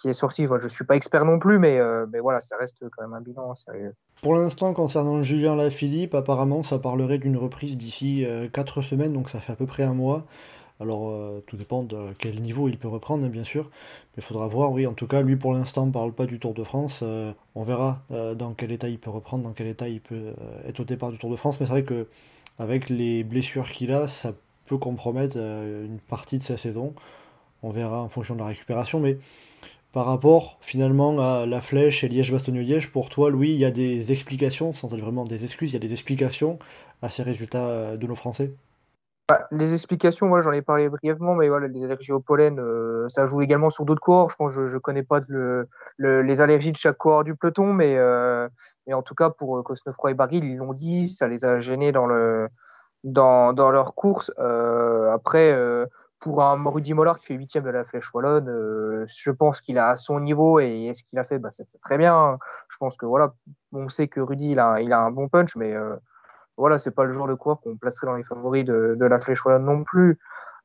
[0.00, 0.46] qui est sorti.
[0.46, 3.12] je ne suis pas expert non plus, mais, euh, mais voilà, ça reste quand même
[3.12, 3.94] un bilan sérieux.
[4.22, 9.28] Pour l'instant, concernant Julien Lafilippe, apparemment, ça parlerait d'une reprise d'ici 4 euh, semaines, donc
[9.28, 10.24] ça fait à peu près un mois.
[10.80, 13.64] Alors, euh, tout dépend de quel niveau il peut reprendre, bien sûr.
[13.64, 14.86] Mais il faudra voir, oui.
[14.86, 17.04] En tout cas, lui, pour l'instant, ne parle pas du Tour de France.
[17.54, 20.32] on verra dans quel état il peut reprendre, dans quel état il peut
[20.66, 21.60] être au départ du Tour de France.
[21.60, 22.06] Mais c'est vrai que
[22.58, 24.32] avec les blessures qu'il a, ça
[24.70, 26.94] peut compromettre une partie de sa saison.
[27.64, 29.00] On verra en fonction de la récupération.
[29.00, 29.18] Mais
[29.92, 34.12] par rapport finalement à la flèche et Liège-Bastogne-Liège, pour toi, Louis, il y a des
[34.12, 36.60] explications, sans être vraiment des excuses, il y a des explications
[37.02, 38.52] à ces résultats euh, de nos Français?
[39.28, 43.08] Bah, Les explications, moi j'en ai parlé brièvement, mais voilà, les allergies au pollen, euh,
[43.08, 44.30] ça joue également sur d'autres coureurs.
[44.30, 45.20] Je pense je ne connais pas
[45.98, 48.48] les allergies de chaque coureur du peloton, mais, euh,
[48.86, 51.90] mais en tout cas pour Cosnefroy et Baril, ils l'ont dit, ça les a gênés
[51.90, 52.48] dans, le,
[53.04, 54.30] dans, dans leur course.
[55.12, 55.52] après,
[56.20, 59.78] pour un Rudy Mollard qui fait huitième de la Flèche Wallonne, euh, je pense qu'il
[59.78, 62.38] a à son niveau et, ce qu'il a fait, bah, c'est très bien.
[62.68, 63.34] Je pense que voilà,
[63.72, 65.96] on sait que Rudy il a, il a un bon punch, mais euh,
[66.58, 69.18] voilà, c'est pas le genre de coureur qu'on placerait dans les favoris de, de la
[69.18, 70.18] Flèche Wallonne non plus.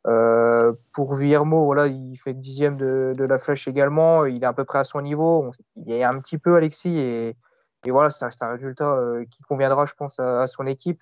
[0.07, 4.53] Euh, pour Villermo, voilà, il fait dixième de, de, la Flèche également, il est à
[4.53, 5.51] peu près à son niveau.
[5.77, 7.37] Il est un petit peu Alexis et,
[7.85, 11.01] et voilà, c'est un, résultat euh, qui conviendra, je pense, à son équipe.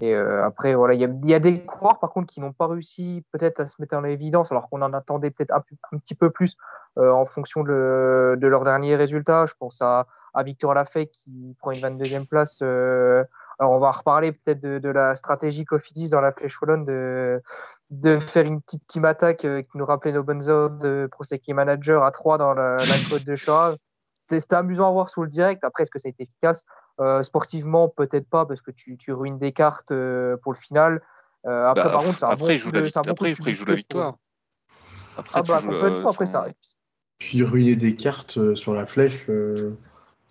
[0.00, 3.24] Et euh, après, voilà, il y, a, des coureurs par contre qui n'ont pas réussi
[3.32, 6.56] peut-être à se mettre en évidence, alors qu'on en attendait peut-être un, petit peu plus
[6.98, 9.46] euh, en fonction de, de leurs derniers résultats.
[9.46, 12.60] Je pense à, à Victor Lafay qui prend une 22e place.
[12.62, 13.24] Euh,
[13.58, 17.42] alors on va reparler peut-être de, de, la stratégie Cofidis dans la Flèche Wallonne de,
[17.90, 22.04] de faire une petite team attack qui nous rappelait nos bonnes heures de Prosecchi Manager
[22.04, 23.74] à 3 dans la, la côte de Chara.
[24.28, 25.64] C'était amusant à voir sur le direct.
[25.64, 26.64] Après, est-ce que ça a été efficace?
[27.00, 31.02] Euh, sportivement, peut-être pas, parce que tu, tu ruines des cartes euh, pour le final.
[31.46, 34.16] Euh, après, bah, par contre, après, bon il joue la, après, il joue la victoire.
[35.16, 36.46] Après, ah bah, complètement, après ça.
[37.18, 39.26] Puis ruiner des cartes sur la flèche,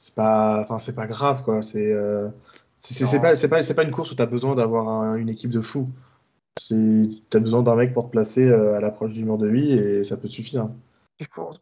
[0.02, 1.62] c'est pas, enfin, c'est pas grave, quoi.
[1.62, 1.96] C'est
[2.80, 5.16] C'est c'est pas, c'est pas, c'est pas une course où tu as besoin d'avoir un-
[5.16, 5.90] une équipe de fous.
[6.58, 9.72] Tu as besoin d'un mec pour te placer euh, à l'approche du mur de vie
[9.74, 10.70] et ça peut suffire.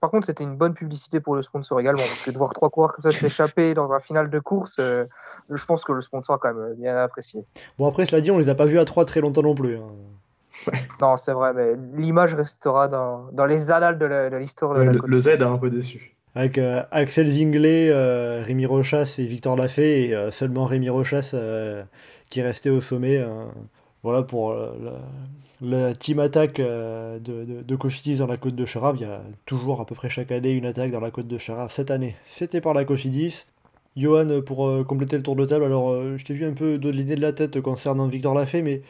[0.01, 2.69] Par contre, c'était une bonne publicité pour le sponsor également, parce que de voir trois
[2.69, 5.05] coureurs comme ça s'échapper dans un final de course, euh,
[5.49, 7.43] je pense que le sponsor a quand même bien apprécié.
[7.77, 9.77] Bon, après, cela dit, on les a pas vus à 3 très longtemps non plus.
[9.77, 9.91] hein.
[11.01, 15.19] Non, c'est vrai, mais l'image restera dans, dans les annales de l'histoire de la le,
[15.19, 16.15] Z a un peu déçu.
[16.33, 21.31] Avec euh, Axel Zinglet, euh, Rémi Rochas et Victor Lafay, et euh, seulement Rémi Rochas
[21.33, 21.83] euh,
[22.29, 23.17] qui est resté au sommet.
[23.17, 23.45] euh,
[24.05, 24.71] voilà pour euh,
[25.61, 28.97] la, la team attaque euh, de, de, de Cofidis dans la côte de Cherave.
[28.99, 31.37] Il y a toujours à peu près chaque année une attaque dans la côte de
[31.37, 31.71] Cherave.
[31.71, 33.45] Cette année, c'était par la Cofidis.
[33.97, 36.77] Johan, pour euh, compléter le tour de table, alors euh, je t'ai vu un peu
[36.77, 38.81] de l'idée de la tête concernant Victor Lafay, mais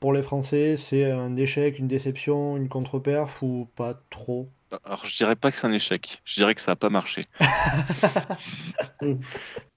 [0.00, 4.48] pour les Français, c'est un échec, une déception, une contre-perf ou pas trop?
[4.84, 6.20] Alors, je dirais pas que c'est un échec.
[6.24, 7.22] Je dirais que ça a pas marché.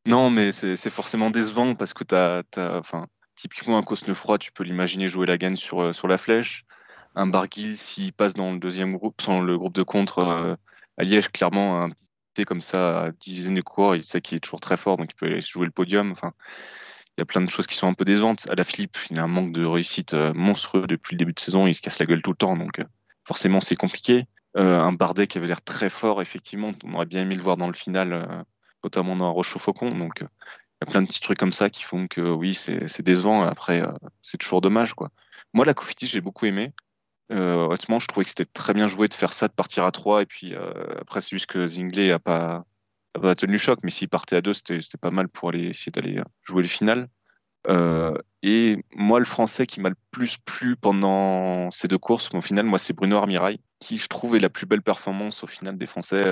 [0.05, 3.07] non, mais c'est forcément décevant parce que t'as, t'as- enfin,
[3.37, 6.65] typiquement un Cosnefroy, tu peux l'imaginer jouer la gagne sur, euh, sur la flèche.
[7.15, 10.55] Un Barguil, s'il passe dans le deuxième groupe, sans le groupe de contre euh,
[10.97, 11.89] à Liège, clairement, un
[12.33, 15.11] petit comme ça, à dizaines de coureurs, il sait qu'il est toujours très fort, donc
[15.11, 16.11] il peut jouer le podium.
[16.11, 16.33] Enfin,
[17.17, 18.47] il y a plein de choses qui sont un peu décevantes.
[18.49, 21.39] À la Philippe, il a un manque de réussite euh, monstrueux depuis le début de
[21.39, 22.81] saison, il se casse la gueule tout le temps, donc
[23.25, 24.25] forcément c'est compliqué.
[24.55, 27.67] Un Bardet qui avait l'air très fort, effectivement, on aurait bien aimé le voir dans
[27.67, 28.43] le final,
[28.83, 30.23] notamment dans Roche-au-Faucon, donc
[30.81, 33.43] y a plein de petits trucs comme ça qui font que oui, c'est décevant.
[33.43, 35.09] Après, euh, c'est toujours dommage, quoi.
[35.53, 36.73] Moi, la Cofidis, j'ai beaucoup aimé.
[37.31, 39.91] Euh, honnêtement, je trouvais que c'était très bien joué de faire ça, de partir à
[39.91, 40.21] 3.
[40.21, 40.71] Et puis euh,
[41.01, 42.63] après, c'est juste que Zingley a pas,
[43.35, 43.79] tenu le choc.
[43.83, 47.07] Mais s'il partait à 2, c'était pas mal pour aller essayer d'aller jouer le final.
[48.43, 52.65] Et moi, le français qui m'a le plus plu pendant ces deux courses, au final,
[52.65, 55.87] moi, c'est Bruno Armirail, qui je trouve est la plus belle performance au final des
[55.87, 56.23] Français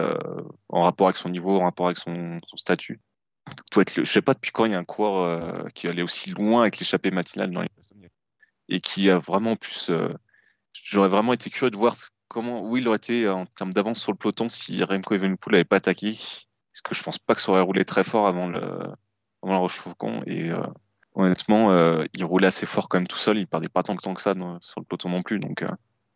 [0.69, 3.01] en rapport avec son niveau, en rapport avec son statut.
[3.75, 6.61] Je sais pas depuis quand il y a un coureur euh, qui allait aussi loin
[6.61, 7.69] avec l'échappée matinale dans les
[8.69, 9.89] et qui a vraiment plus.
[9.89, 10.13] euh,
[10.73, 11.95] J'aurais vraiment été curieux de voir
[12.27, 15.63] comment où il aurait été en termes d'avance sur le peloton si Remco Evenepoel n'avait
[15.63, 16.13] pas attaqué.
[16.13, 18.59] Parce que je pense pas que ça aurait roulé très fort avant le
[19.43, 20.61] avant la Rochefoucauld et euh,
[21.13, 23.37] honnêtement, euh, il roulait assez fort quand même tout seul.
[23.37, 25.39] Il perdait pas tant que tant que ça sur le peloton non plus.
[25.39, 25.63] Donc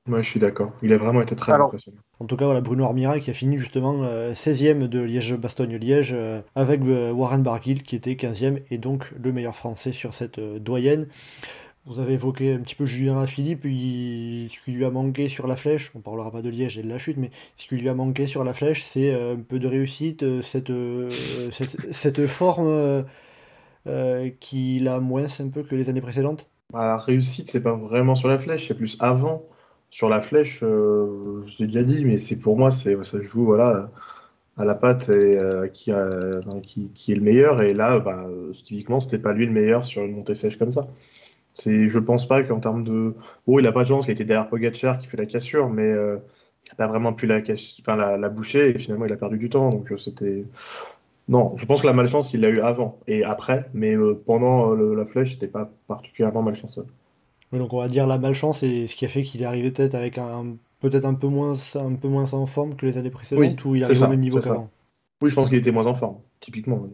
[0.08, 0.72] euh, Moi, je suis d'accord.
[0.82, 1.98] Il a vraiment été très Alors- impressionnant.
[2.22, 6.42] En tout cas, voilà, Bruno Armirail qui a fini justement euh, 16e de Liège-Bastogne-Liège euh,
[6.54, 10.60] avec euh, Warren Barguil qui était 15e et donc le meilleur français sur cette euh,
[10.60, 11.08] doyenne.
[11.86, 13.68] Vous avez évoqué un petit peu Julien Philippe, ce
[14.66, 17.00] qui lui a manqué sur la flèche, on parlera pas de Liège et de la
[17.00, 19.68] chute, mais ce qui lui a manqué sur la flèche, c'est euh, un peu de
[19.68, 21.10] réussite, euh, cette, euh,
[21.52, 23.02] cette, cette forme euh,
[23.88, 26.48] euh, qu'il a moins un peu que les années précédentes.
[26.74, 29.44] Bah, La réussite, c'est pas vraiment sur la flèche, c'est plus avant.
[29.90, 33.90] Sur la flèche, euh, je l'ai déjà dit, mais c'est pour moi, ça joue à
[34.66, 37.62] la patte et euh, qui, euh, qui, est le meilleur.
[37.64, 40.88] Et là, bah, typiquement, c'était pas lui le meilleur sur une montée sèche comme ça.
[41.54, 43.16] C'est, je pense pas qu'en termes de,
[43.48, 45.90] oh, il a pas de chance, il été derrière Pogacar qui fait la cassure, mais
[45.92, 46.18] euh,
[46.66, 49.70] il a pas vraiment pu la, boucher et finalement il a perdu du temps.
[49.70, 50.46] Donc c'était,
[51.28, 55.06] non, je pense que la malchance il l'a eu avant et après, mais pendant la
[55.06, 56.86] flèche, c'était pas particulièrement malchanceux.
[57.52, 59.72] Oui, donc on va dire la malchance et ce qui a fait qu'il est arrivé
[59.72, 63.10] peut-être avec un peut-être un peu moins un peu moins en forme que les années
[63.10, 64.70] précédentes où il arrive ça, au même niveau qu'avant.
[65.22, 66.80] Oui, je pense qu'il était moins en forme, typiquement.
[66.82, 66.92] oui.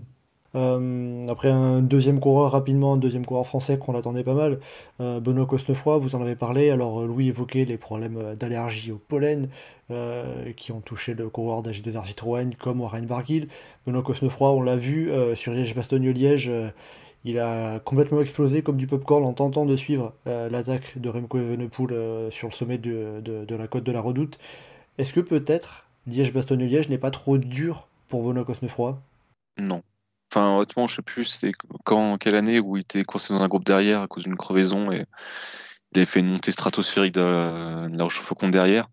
[0.55, 4.59] Euh, après un deuxième coureur rapidement, un deuxième coureur français qu'on attendait pas mal,
[5.01, 6.69] euh, Benoît Cosnefroy, vous en avez parlé.
[6.69, 9.49] Alors euh, Louis évoquait les problèmes d'allergie au pollen
[9.91, 13.49] euh, qui ont touché le coureur d'AG2R Citroën comme Warren Barguil.
[13.85, 16.51] Benoît Cosnefroy, on l'a vu sur Liège-Bastogne-Liège,
[17.25, 21.37] il a complètement explosé comme du popcorn en tentant de suivre euh, l'attaque de Remco
[21.39, 24.37] Evenepoel euh, sur le sommet de, de- de la côte de la Redoute.
[24.97, 29.01] Est-ce que peut-être Liège-Bastogne-Liège n'est pas trop dur pour Benoît Cosnefroy?
[29.57, 29.81] Non.
[30.31, 31.51] Enfin, honnêtement, je sais plus c'était
[31.83, 34.91] quand, quelle année où il était coincé dans un groupe derrière à cause d'une crevaison
[34.91, 35.05] et
[35.91, 38.87] il avait fait une montée stratosphérique de la, de la Rochefoucauld derrière.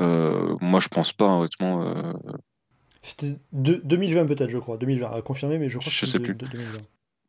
[0.00, 2.12] Euh, moi, je pense pas, honnêtement.
[3.02, 4.78] C'était de- 2020 peut-être, je crois.
[4.78, 6.34] 2020, à confirmer, mais je crois Je que sais plus.
[6.34, 6.78] de 2020.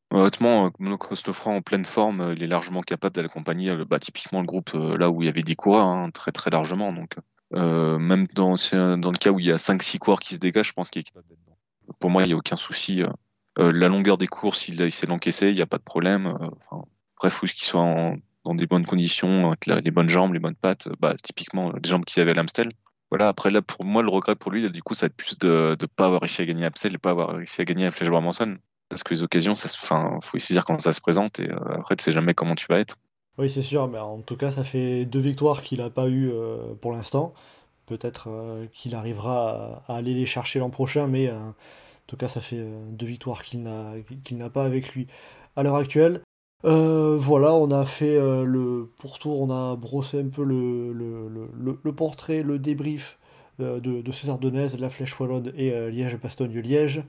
[0.09, 3.99] Honnêtement, euh, Cosnefroy en pleine forme, euh, il est largement capable d'aller accompagner euh, bah,
[3.99, 6.93] typiquement le groupe là où il y avait des coureurs, hein, très très largement.
[6.93, 7.15] Donc,
[7.51, 10.89] même dans, le cas où il y a 5-6 coureurs qui se dégagent, je pense
[10.89, 11.39] qu'il est capable d'être.
[11.99, 13.03] Pour moi, il n'y a aucun souci.
[13.57, 16.37] la longueur des courses, il, il sait l'encaisser, il n'y a pas de problème.
[17.17, 20.87] bref, faut qu'il soit dans des bonnes conditions, avec les bonnes jambes, les bonnes pattes,
[20.99, 22.69] bah, typiquement les jambes qu'il avait à l'Amstel.
[23.09, 25.37] Voilà, après là, pour moi, le regret pour lui, du coup, ça va être plus
[25.37, 27.85] de ne pas avoir réussi à gagner à Amstel et pas avoir réussi à gagner
[27.85, 28.57] à Flèche Manson
[28.89, 31.57] parce que les occasions, ça se, enfin, faut saisir quand ça se présente et euh,
[31.79, 32.97] après, tu sais jamais comment tu vas être.
[33.37, 36.31] Oui, c'est sûr, mais en tout cas, ça fait deux victoires qu'il n'a pas eu
[36.31, 37.33] euh, pour l'instant.
[37.85, 41.37] Peut-être euh, qu'il arrivera à, aller les chercher l'an prochain, mais euh,
[42.07, 45.07] tout cas, ça fait deux victoires qu'il n'a qu'il n'a pas avec lui
[45.55, 46.21] à l'heure actuelle.
[46.63, 52.59] voilà, on a fait le pourtour, on a brossé un peu le, le, portrait, le
[52.59, 53.19] débrief
[53.59, 54.27] de, de, ces
[54.77, 57.03] la Flèche Wallonne et Liège-Bastogne-Liège.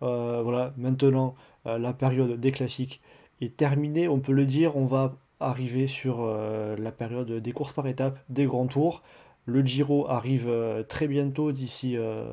[0.00, 1.34] voilà, maintenant,
[1.64, 3.00] la période des classiques
[3.40, 7.72] est terminée, on peut le dire, on va arriver sur euh, la période des courses
[7.72, 9.02] par étapes, des grands tours.
[9.46, 12.24] Le Giro arrive euh, très bientôt, d'ici euh,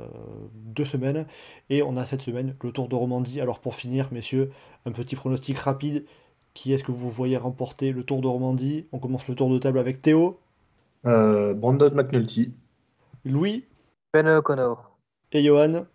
[0.54, 1.26] deux semaines.
[1.70, 3.42] Et on a cette semaine le Tour de Romandie.
[3.42, 4.52] Alors pour finir, messieurs,
[4.86, 6.06] un petit pronostic rapide.
[6.54, 8.88] Qui est-ce que vous voyez remporter le Tour de Romandie?
[8.92, 10.40] On commence le tour de table avec Théo.
[11.04, 12.52] Brandon McNulty.
[13.32, 13.66] Louis.
[14.14, 14.98] Ben O'Connor.
[15.32, 15.86] Et Johan.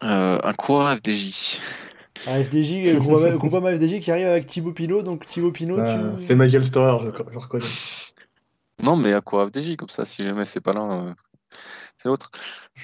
[0.00, 1.60] un coureur FDJ.
[2.26, 5.02] Un FDJ, Groupama FDJ qui arrive avec Thibaut Pinot.
[5.02, 5.98] Donc Thibaut Pinot, tu...
[6.16, 7.64] C'est Michael Storer, je, reconnais.
[8.82, 11.14] Non, mais à quoi FDJ comme ça Si jamais c'est pas l'un, euh,
[11.96, 12.30] c'est l'autre.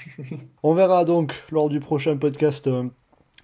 [0.63, 2.85] On verra donc lors du prochain podcast, euh,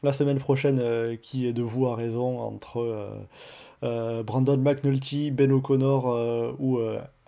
[0.02, 3.26] la semaine prochaine, euh, qui est de vous à raison entre
[3.82, 6.78] Brandon McNulty, Ben O'Connor ou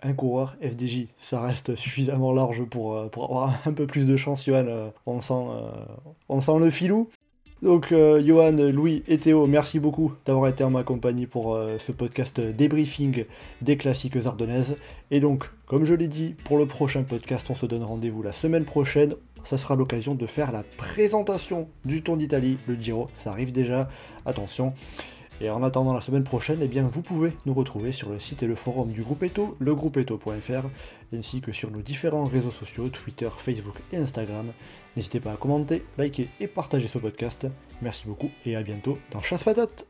[0.01, 1.07] un coureur FDJ.
[1.21, 4.91] Ça reste suffisamment large pour, pour avoir un peu plus de chance, Johan.
[5.05, 5.33] on, sent,
[6.29, 7.09] on sent le filou.
[7.61, 11.77] Donc, euh, Johan, Louis et Théo, merci beaucoup d'avoir été en ma compagnie pour euh,
[11.77, 13.25] ce podcast débriefing
[13.61, 14.77] des classiques ardennaises.
[15.11, 18.31] Et donc, comme je l'ai dit, pour le prochain podcast, on se donne rendez-vous la
[18.31, 19.15] semaine prochaine.
[19.43, 23.09] Ça sera l'occasion de faire la présentation du Tour d'Italie, le Giro.
[23.13, 23.89] Ça arrive déjà,
[24.25, 24.73] attention.
[25.41, 28.43] Et en attendant la semaine prochaine, eh bien, vous pouvez nous retrouver sur le site
[28.43, 30.67] et le forum du groupe Eto, legroupeeto.fr,
[31.13, 34.47] ainsi que sur nos différents réseaux sociaux, Twitter, Facebook et Instagram.
[34.95, 37.47] N'hésitez pas à commenter, liker et partager ce podcast.
[37.81, 39.87] Merci beaucoup et à bientôt dans Chasse Patate